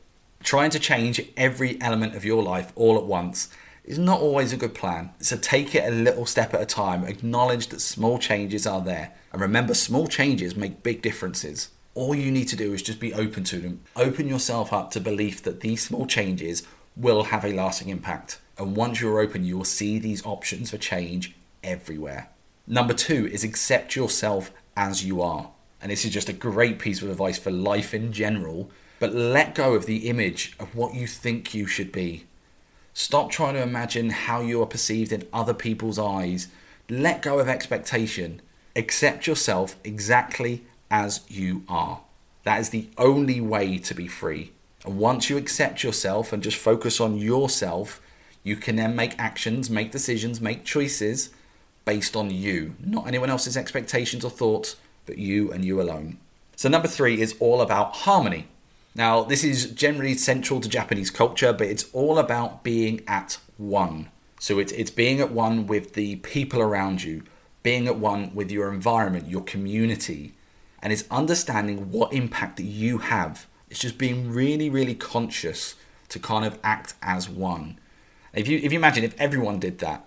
Trying 0.42 0.70
to 0.70 0.80
change 0.80 1.20
every 1.36 1.80
element 1.80 2.16
of 2.16 2.24
your 2.24 2.42
life 2.42 2.72
all 2.74 2.96
at 2.96 3.04
once 3.04 3.48
is 3.84 3.98
not 3.98 4.20
always 4.20 4.52
a 4.52 4.56
good 4.56 4.74
plan. 4.74 5.10
So 5.20 5.36
take 5.36 5.74
it 5.74 5.84
a 5.84 5.94
little 5.94 6.26
step 6.26 6.54
at 6.54 6.62
a 6.62 6.66
time. 6.66 7.04
Acknowledge 7.04 7.68
that 7.68 7.80
small 7.80 8.18
changes 8.18 8.66
are 8.66 8.80
there. 8.80 9.12
And 9.32 9.40
remember, 9.40 9.74
small 9.74 10.06
changes 10.06 10.56
make 10.56 10.82
big 10.82 11.02
differences. 11.02 11.70
All 11.94 12.14
you 12.14 12.30
need 12.30 12.48
to 12.48 12.56
do 12.56 12.72
is 12.72 12.82
just 12.82 13.00
be 13.00 13.12
open 13.12 13.44
to 13.44 13.58
them. 13.58 13.80
Open 13.96 14.28
yourself 14.28 14.72
up 14.72 14.90
to 14.92 15.00
belief 15.00 15.42
that 15.42 15.60
these 15.60 15.82
small 15.82 16.06
changes 16.06 16.62
will 16.96 17.24
have 17.24 17.44
a 17.44 17.52
lasting 17.52 17.88
impact. 17.88 18.40
And 18.56 18.76
once 18.76 19.00
you're 19.00 19.20
open, 19.20 19.44
you 19.44 19.56
will 19.56 19.64
see 19.64 19.98
these 19.98 20.24
options 20.24 20.70
for 20.70 20.78
change 20.78 21.34
everywhere. 21.64 22.28
Number 22.66 22.94
two 22.94 23.26
is 23.26 23.44
accept 23.44 23.96
yourself 23.96 24.52
as 24.76 25.04
you 25.04 25.20
are. 25.20 25.50
And 25.80 25.90
this 25.90 26.04
is 26.04 26.12
just 26.12 26.28
a 26.28 26.34
great 26.34 26.78
piece 26.78 27.02
of 27.02 27.10
advice 27.10 27.38
for 27.38 27.50
life 27.50 27.92
in 27.92 28.12
general. 28.12 28.70
But 29.00 29.14
let 29.14 29.56
go 29.56 29.74
of 29.74 29.86
the 29.86 30.08
image 30.08 30.54
of 30.60 30.76
what 30.76 30.94
you 30.94 31.08
think 31.08 31.54
you 31.54 31.66
should 31.66 31.90
be. 31.90 32.26
Stop 32.94 33.30
trying 33.30 33.54
to 33.54 33.62
imagine 33.62 34.10
how 34.10 34.42
you 34.42 34.62
are 34.62 34.66
perceived 34.66 35.12
in 35.12 35.26
other 35.32 35.54
people's 35.54 35.98
eyes. 35.98 36.48
Let 36.90 37.22
go 37.22 37.38
of 37.38 37.48
expectation. 37.48 38.42
Accept 38.76 39.26
yourself 39.26 39.76
exactly 39.82 40.64
as 40.90 41.20
you 41.28 41.64
are. 41.68 42.00
That 42.44 42.60
is 42.60 42.70
the 42.70 42.88
only 42.98 43.40
way 43.40 43.78
to 43.78 43.94
be 43.94 44.08
free. 44.08 44.52
And 44.84 44.98
once 44.98 45.30
you 45.30 45.36
accept 45.36 45.82
yourself 45.82 46.32
and 46.32 46.42
just 46.42 46.56
focus 46.56 47.00
on 47.00 47.16
yourself, 47.16 48.00
you 48.42 48.56
can 48.56 48.76
then 48.76 48.96
make 48.96 49.18
actions, 49.18 49.70
make 49.70 49.92
decisions, 49.92 50.40
make 50.40 50.64
choices 50.64 51.30
based 51.84 52.16
on 52.16 52.30
you, 52.30 52.74
not 52.84 53.06
anyone 53.06 53.30
else's 53.30 53.56
expectations 53.56 54.24
or 54.24 54.30
thoughts, 54.30 54.76
but 55.06 55.18
you 55.18 55.52
and 55.52 55.64
you 55.64 55.80
alone. 55.80 56.18
So, 56.56 56.68
number 56.68 56.88
three 56.88 57.20
is 57.20 57.34
all 57.40 57.60
about 57.60 57.96
harmony. 57.96 58.48
Now, 58.94 59.22
this 59.22 59.42
is 59.42 59.70
generally 59.70 60.14
central 60.14 60.60
to 60.60 60.68
Japanese 60.68 61.10
culture, 61.10 61.52
but 61.52 61.66
it's 61.66 61.88
all 61.92 62.18
about 62.18 62.62
being 62.62 63.02
at 63.06 63.38
one. 63.56 64.10
So, 64.38 64.58
it's, 64.58 64.72
it's 64.72 64.90
being 64.90 65.20
at 65.20 65.30
one 65.30 65.66
with 65.66 65.94
the 65.94 66.16
people 66.16 66.60
around 66.60 67.02
you, 67.02 67.22
being 67.62 67.86
at 67.86 67.96
one 67.96 68.34
with 68.34 68.50
your 68.50 68.72
environment, 68.72 69.28
your 69.28 69.42
community, 69.42 70.34
and 70.82 70.92
it's 70.92 71.04
understanding 71.10 71.90
what 71.90 72.12
impact 72.12 72.56
that 72.56 72.64
you 72.64 72.98
have. 72.98 73.46
It's 73.70 73.80
just 73.80 73.96
being 73.96 74.30
really, 74.30 74.68
really 74.68 74.94
conscious 74.94 75.76
to 76.08 76.18
kind 76.18 76.44
of 76.44 76.58
act 76.62 76.94
as 77.00 77.28
one. 77.28 77.78
If 78.34 78.48
you 78.48 78.58
if 78.58 78.72
you 78.72 78.78
imagine 78.78 79.04
if 79.04 79.18
everyone 79.18 79.60
did 79.60 79.78
that, 79.78 80.06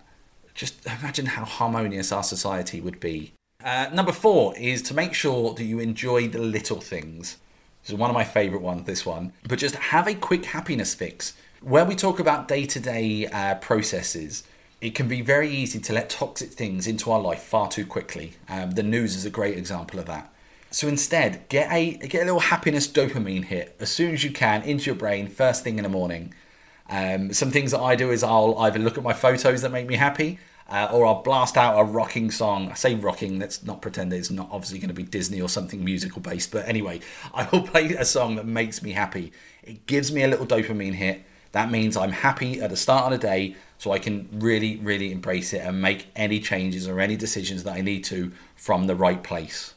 just 0.53 0.85
imagine 0.85 1.27
how 1.27 1.45
harmonious 1.45 2.11
our 2.11 2.23
society 2.23 2.81
would 2.81 2.99
be. 2.99 3.33
Uh, 3.63 3.89
number 3.93 4.11
four 4.11 4.55
is 4.57 4.81
to 4.83 4.93
make 4.93 5.13
sure 5.13 5.53
that 5.53 5.63
you 5.63 5.79
enjoy 5.79 6.27
the 6.27 6.39
little 6.39 6.79
things. 6.79 7.37
This 7.85 7.91
is 7.91 7.99
one 7.99 8.09
of 8.09 8.15
my 8.15 8.23
favourite 8.23 8.63
ones. 8.63 8.87
This 8.87 9.05
one, 9.05 9.31
but 9.47 9.59
just 9.59 9.75
have 9.75 10.07
a 10.07 10.15
quick 10.15 10.45
happiness 10.45 10.95
fix. 10.95 11.33
Where 11.61 11.85
we 11.85 11.93
talk 11.95 12.19
about 12.19 12.47
day 12.47 12.65
to 12.65 12.79
day 12.79 13.29
processes, 13.61 14.43
it 14.81 14.95
can 14.95 15.07
be 15.07 15.21
very 15.21 15.51
easy 15.51 15.79
to 15.79 15.93
let 15.93 16.09
toxic 16.09 16.49
things 16.49 16.87
into 16.87 17.11
our 17.11 17.19
life 17.19 17.43
far 17.43 17.69
too 17.69 17.85
quickly. 17.85 18.33
Um, 18.49 18.71
the 18.71 18.81
news 18.81 19.15
is 19.15 19.23
a 19.23 19.29
great 19.29 19.55
example 19.55 19.99
of 19.99 20.07
that. 20.07 20.33
So 20.71 20.87
instead, 20.87 21.47
get 21.47 21.71
a 21.71 21.93
get 21.97 22.23
a 22.23 22.25
little 22.25 22.39
happiness 22.39 22.87
dopamine 22.87 23.43
hit 23.45 23.75
as 23.79 23.91
soon 23.91 24.15
as 24.15 24.23
you 24.23 24.31
can 24.31 24.63
into 24.63 24.87
your 24.87 24.95
brain 24.95 25.27
first 25.27 25.63
thing 25.63 25.77
in 25.77 25.83
the 25.83 25.89
morning. 25.89 26.33
Um, 26.89 27.33
some 27.33 27.51
things 27.51 27.69
that 27.69 27.81
I 27.81 27.95
do 27.95 28.09
is 28.09 28.23
I'll 28.23 28.57
either 28.61 28.79
look 28.79 28.97
at 28.97 29.03
my 29.03 29.13
photos 29.13 29.61
that 29.61 29.71
make 29.71 29.85
me 29.85 29.95
happy, 29.95 30.39
uh, 30.69 30.89
or 30.91 31.05
I'll 31.05 31.21
blast 31.21 31.57
out 31.57 31.79
a 31.79 31.83
rocking 31.83 32.31
song. 32.31 32.71
I 32.71 32.73
say 32.73 32.95
rocking, 32.95 33.39
let's 33.39 33.63
not 33.63 33.81
pretend 33.81 34.11
it's 34.13 34.31
not 34.31 34.49
obviously 34.51 34.79
going 34.79 34.89
to 34.89 34.95
be 34.95 35.03
Disney 35.03 35.41
or 35.41 35.49
something 35.49 35.83
musical 35.83 36.21
based, 36.21 36.51
but 36.51 36.67
anyway, 36.67 37.01
I 37.33 37.47
will 37.51 37.61
play 37.61 37.93
a 37.93 38.05
song 38.05 38.35
that 38.35 38.45
makes 38.45 38.81
me 38.81 38.91
happy. 38.91 39.31
It 39.63 39.85
gives 39.85 40.11
me 40.11 40.23
a 40.23 40.27
little 40.27 40.45
dopamine 40.45 40.93
hit. 40.93 41.23
That 41.51 41.71
means 41.71 41.95
I'm 41.95 42.11
happy 42.11 42.59
at 42.61 42.69
the 42.69 42.75
start 42.75 43.13
of 43.13 43.19
the 43.19 43.27
day, 43.27 43.55
so 43.77 43.91
I 43.91 43.99
can 43.99 44.27
really, 44.31 44.77
really 44.77 45.11
embrace 45.11 45.53
it 45.53 45.59
and 45.59 45.81
make 45.81 46.07
any 46.15 46.39
changes 46.39 46.87
or 46.87 46.99
any 46.99 47.15
decisions 47.15 47.63
that 47.63 47.75
I 47.75 47.81
need 47.81 48.03
to 48.05 48.31
from 48.55 48.87
the 48.87 48.95
right 48.95 49.21
place. 49.23 49.73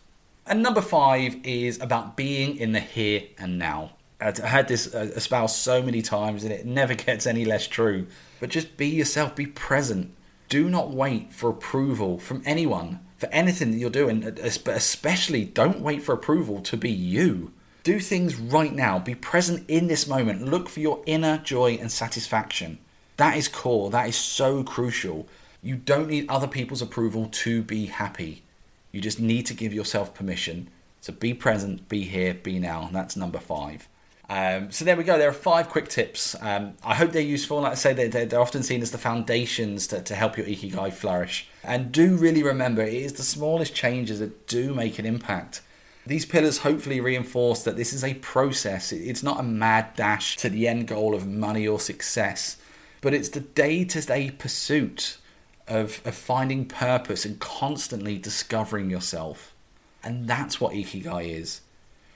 And 0.46 0.62
number 0.62 0.81
five 0.81 1.37
is 1.44 1.81
about 1.81 2.16
being 2.16 2.57
in 2.57 2.72
the 2.72 2.81
here 2.81 3.24
and 3.38 3.59
now. 3.59 3.92
I've 4.20 4.38
heard 4.38 4.66
this 4.66 4.92
uh, 4.92 5.11
espoused 5.14 5.57
so 5.57 5.83
many 5.83 6.03
times 6.03 6.42
and 6.42 6.53
it 6.53 6.66
never 6.66 6.94
gets 7.07 7.27
any 7.27 7.44
less 7.44 7.68
true. 7.68 8.07
But 8.40 8.51
just 8.51 8.77
be 8.77 8.88
yourself, 8.88 9.37
be 9.37 9.46
present. 9.46 10.14
Do 10.48 10.68
not 10.70 10.90
wait 10.90 11.32
for 11.32 11.50
approval 11.50 12.18
from 12.18 12.42
anyone 12.44 13.00
for 13.18 13.28
anything 13.30 13.72
that 13.72 13.78
you're 13.78 13.90
doing, 13.90 14.20
but 14.20 14.38
especially 14.38 15.44
don't 15.44 15.80
wait 15.80 16.02
for 16.02 16.12
approval 16.12 16.61
to 16.62 16.76
be 16.76 16.90
you. 16.90 17.52
Do 17.82 17.98
things 17.98 18.37
right 18.37 18.72
now. 18.72 18.98
Be 18.98 19.14
present 19.14 19.64
in 19.68 19.88
this 19.88 20.06
moment. 20.06 20.46
Look 20.46 20.68
for 20.68 20.80
your 20.80 21.02
inner 21.04 21.38
joy 21.38 21.72
and 21.80 21.90
satisfaction. 21.90 22.78
That 23.16 23.37
is 23.37 23.48
core. 23.48 23.90
That 23.90 24.08
is 24.08 24.16
so 24.16 24.62
crucial. 24.62 25.26
You 25.62 25.74
don't 25.76 26.08
need 26.08 26.28
other 26.28 26.46
people's 26.46 26.82
approval 26.82 27.28
to 27.32 27.62
be 27.62 27.87
happy. 27.87 28.42
You 28.92 29.00
just 29.00 29.18
need 29.18 29.46
to 29.46 29.54
give 29.54 29.74
yourself 29.74 30.14
permission. 30.14 30.68
So 31.00 31.12
be 31.12 31.34
present, 31.34 31.88
be 31.88 32.04
here, 32.04 32.34
be 32.34 32.58
now. 32.61 32.87
And 32.87 32.94
that's 32.94 33.16
number 33.16 33.38
five. 33.38 33.88
Um, 34.30 34.70
so 34.70 34.84
there 34.84 34.96
we 34.96 35.04
go. 35.04 35.16
There 35.16 35.28
are 35.28 35.32
five 35.32 35.70
quick 35.70 35.88
tips. 35.88 36.36
Um, 36.40 36.74
I 36.84 36.94
hope 36.94 37.12
they're 37.12 37.22
useful. 37.22 37.60
Like 37.62 37.72
I 37.72 37.76
say, 37.76 37.94
they're, 37.94 38.26
they're 38.26 38.40
often 38.40 38.62
seen 38.62 38.82
as 38.82 38.90
the 38.90 38.98
foundations 38.98 39.86
to, 39.86 40.02
to 40.02 40.14
help 40.14 40.36
your 40.36 40.46
ikigai 40.46 40.92
flourish. 40.92 41.48
And 41.64 41.90
do 41.90 42.14
really 42.16 42.42
remember, 42.42 42.82
it 42.82 42.92
is 42.92 43.14
the 43.14 43.22
smallest 43.22 43.74
changes 43.74 44.18
that 44.18 44.46
do 44.46 44.74
make 44.74 44.98
an 44.98 45.06
impact. 45.06 45.62
These 46.06 46.26
pillars 46.26 46.58
hopefully 46.58 47.00
reinforce 47.00 47.62
that 47.64 47.76
this 47.76 47.92
is 47.92 48.04
a 48.04 48.14
process. 48.14 48.92
It's 48.92 49.22
not 49.22 49.40
a 49.40 49.42
mad 49.42 49.94
dash 49.96 50.36
to 50.38 50.48
the 50.48 50.68
end 50.68 50.88
goal 50.88 51.14
of 51.14 51.26
money 51.26 51.66
or 51.66 51.80
success, 51.80 52.56
but 53.00 53.14
it's 53.14 53.28
the 53.30 53.40
day 53.40 53.84
to 53.84 54.00
day 54.00 54.30
pursuit 54.30 55.18
of, 55.66 56.00
of 56.04 56.14
finding 56.14 56.64
purpose 56.64 57.24
and 57.24 57.38
constantly 57.38 58.18
discovering 58.18 58.90
yourself. 58.90 59.54
And 60.02 60.26
that's 60.26 60.60
what 60.60 60.72
Ikigai 60.72 61.28
is. 61.28 61.60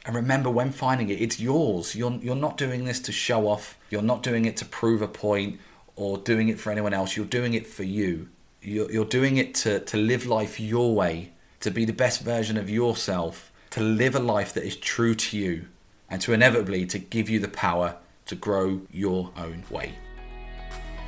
And 0.04 0.16
remember, 0.16 0.50
when 0.50 0.72
finding 0.72 1.10
it, 1.10 1.20
it's 1.20 1.38
yours. 1.38 1.94
You're, 1.94 2.12
you're 2.14 2.34
not 2.34 2.56
doing 2.56 2.84
this 2.84 3.00
to 3.00 3.12
show 3.12 3.46
off, 3.48 3.78
you're 3.90 4.02
not 4.02 4.22
doing 4.22 4.44
it 4.44 4.56
to 4.58 4.64
prove 4.64 5.00
a 5.00 5.08
point 5.08 5.60
or 5.94 6.18
doing 6.18 6.48
it 6.48 6.58
for 6.58 6.70
anyone 6.72 6.92
else. 6.92 7.16
You're 7.16 7.26
doing 7.26 7.54
it 7.54 7.66
for 7.66 7.84
you. 7.84 8.28
You're, 8.60 8.90
you're 8.90 9.04
doing 9.04 9.36
it 9.36 9.54
to, 9.56 9.80
to 9.80 9.96
live 9.96 10.26
life 10.26 10.58
your 10.58 10.94
way, 10.94 11.32
to 11.60 11.70
be 11.70 11.84
the 11.84 11.92
best 11.92 12.22
version 12.22 12.56
of 12.56 12.68
yourself, 12.68 13.52
to 13.70 13.80
live 13.80 14.14
a 14.14 14.20
life 14.20 14.52
that 14.54 14.64
is 14.64 14.76
true 14.76 15.14
to 15.14 15.38
you, 15.38 15.66
and 16.10 16.20
to 16.22 16.32
inevitably 16.32 16.86
to 16.86 16.98
give 16.98 17.28
you 17.28 17.38
the 17.38 17.48
power 17.48 17.96
to 18.26 18.34
grow 18.34 18.82
your 18.90 19.30
own 19.36 19.64
way. 19.70 19.94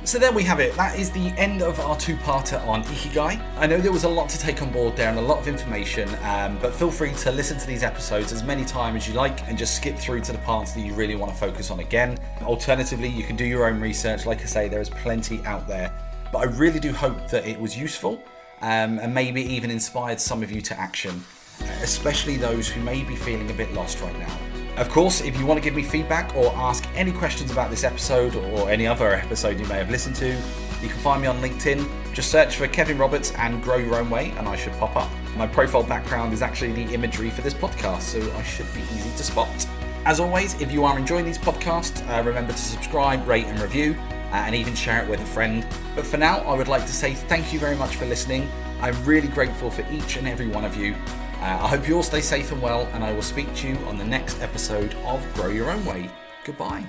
So 0.05 0.19
there 0.19 0.31
we 0.31 0.43
have 0.43 0.59
it. 0.59 0.75
That 0.75 0.99
is 0.99 1.09
the 1.09 1.29
end 1.29 1.63
of 1.63 1.79
our 1.79 1.97
two-parter 1.97 2.63
on 2.67 2.83
Ikigai. 2.83 3.41
I 3.57 3.65
know 3.65 3.81
there 3.81 3.91
was 3.91 4.03
a 4.03 4.09
lot 4.09 4.29
to 4.29 4.37
take 4.37 4.61
on 4.61 4.71
board 4.71 4.95
there 4.95 5.09
and 5.09 5.17
a 5.17 5.21
lot 5.21 5.39
of 5.39 5.47
information, 5.47 6.07
um, 6.21 6.59
but 6.59 6.75
feel 6.75 6.91
free 6.91 7.11
to 7.11 7.31
listen 7.31 7.57
to 7.57 7.65
these 7.65 7.81
episodes 7.81 8.31
as 8.31 8.43
many 8.43 8.63
times 8.65 8.97
as 8.97 9.07
you 9.07 9.15
like 9.15 9.41
and 9.47 9.57
just 9.57 9.75
skip 9.75 9.97
through 9.97 10.21
to 10.21 10.31
the 10.31 10.37
parts 10.39 10.73
that 10.73 10.81
you 10.81 10.93
really 10.93 11.15
want 11.15 11.31
to 11.31 11.37
focus 11.37 11.71
on 11.71 11.79
again. 11.79 12.19
Alternatively, 12.43 13.07
you 13.07 13.23
can 13.23 13.35
do 13.35 13.45
your 13.45 13.65
own 13.65 13.81
research. 13.81 14.27
Like 14.27 14.41
I 14.41 14.45
say, 14.45 14.67
there 14.67 14.79
is 14.79 14.91
plenty 14.91 15.43
out 15.43 15.67
there. 15.67 15.91
But 16.31 16.37
I 16.37 16.43
really 16.51 16.79
do 16.79 16.93
hope 16.93 17.27
that 17.31 17.47
it 17.47 17.59
was 17.59 17.75
useful 17.75 18.21
um, 18.61 18.99
and 18.99 19.11
maybe 19.11 19.41
even 19.41 19.71
inspired 19.71 20.21
some 20.21 20.43
of 20.43 20.51
you 20.51 20.61
to 20.61 20.79
action, 20.79 21.23
especially 21.81 22.37
those 22.37 22.69
who 22.69 22.79
may 22.81 23.03
be 23.03 23.15
feeling 23.15 23.49
a 23.49 23.55
bit 23.55 23.73
lost 23.73 23.99
right 24.01 24.17
now. 24.19 24.54
Of 24.77 24.89
course, 24.89 25.21
if 25.21 25.39
you 25.39 25.45
want 25.45 25.57
to 25.57 25.63
give 25.63 25.73
me 25.73 25.83
feedback 25.83 26.35
or 26.35 26.53
ask 26.53 26.85
any 26.95 27.13
questions 27.13 27.49
about 27.49 27.69
this 27.69 27.85
episode 27.85 28.35
or 28.35 28.69
any 28.69 28.85
other 28.85 29.13
episode 29.13 29.57
you 29.57 29.65
may 29.67 29.75
have 29.75 29.89
listened 29.89 30.17
to, 30.17 30.27
you 30.81 30.89
can 30.89 30.99
find 30.99 31.21
me 31.21 31.29
on 31.29 31.37
LinkedIn. 31.37 31.87
Just 32.13 32.29
search 32.29 32.57
for 32.57 32.67
Kevin 32.67 32.97
Roberts 32.97 33.31
and 33.37 33.63
Grow 33.63 33.77
Your 33.77 33.95
Own 33.95 34.09
Way, 34.09 34.31
and 34.31 34.49
I 34.49 34.57
should 34.57 34.73
pop 34.73 34.97
up. 34.97 35.09
My 35.37 35.47
profile 35.47 35.83
background 35.83 36.33
is 36.33 36.41
actually 36.41 36.73
the 36.73 36.93
imagery 36.93 37.29
for 37.29 37.41
this 37.41 37.53
podcast, 37.53 38.01
so 38.01 38.35
I 38.35 38.43
should 38.43 38.71
be 38.73 38.81
easy 38.81 39.09
to 39.11 39.23
spot. 39.23 39.65
As 40.05 40.19
always, 40.19 40.59
if 40.61 40.73
you 40.73 40.83
are 40.83 40.99
enjoying 40.99 41.23
these 41.23 41.37
podcasts, 41.37 42.05
uh, 42.09 42.21
remember 42.21 42.51
to 42.51 42.59
subscribe, 42.59 43.25
rate, 43.25 43.45
and 43.45 43.61
review, 43.61 43.95
uh, 44.33 44.35
and 44.35 44.53
even 44.53 44.75
share 44.75 45.01
it 45.01 45.09
with 45.09 45.21
a 45.21 45.25
friend. 45.25 45.65
But 45.95 46.05
for 46.05 46.17
now, 46.17 46.39
I 46.39 46.53
would 46.53 46.67
like 46.67 46.85
to 46.85 46.93
say 46.93 47.13
thank 47.13 47.53
you 47.53 47.59
very 47.59 47.77
much 47.77 47.95
for 47.95 48.05
listening. 48.05 48.49
I'm 48.81 49.05
really 49.05 49.29
grateful 49.29 49.71
for 49.71 49.85
each 49.89 50.17
and 50.17 50.27
every 50.27 50.47
one 50.47 50.65
of 50.65 50.75
you, 50.75 50.95
Uh, 51.45 51.59
I 51.61 51.67
hope 51.67 51.87
you 51.87 51.95
all 51.95 52.01
stay 52.01 52.21
safe 52.21 52.51
and 52.51 52.59
well, 52.59 52.89
and 52.93 53.03
I 53.03 53.13
will 53.13 53.21
speak 53.21 53.53
to 53.57 53.67
you 53.67 53.75
on 53.85 53.99
the 53.99 54.03
next 54.03 54.41
episode 54.41 54.95
of 55.05 55.23
Grow 55.35 55.49
Your 55.49 55.69
Own 55.69 55.85
Way. 55.85 56.09
Goodbye. 56.43 56.83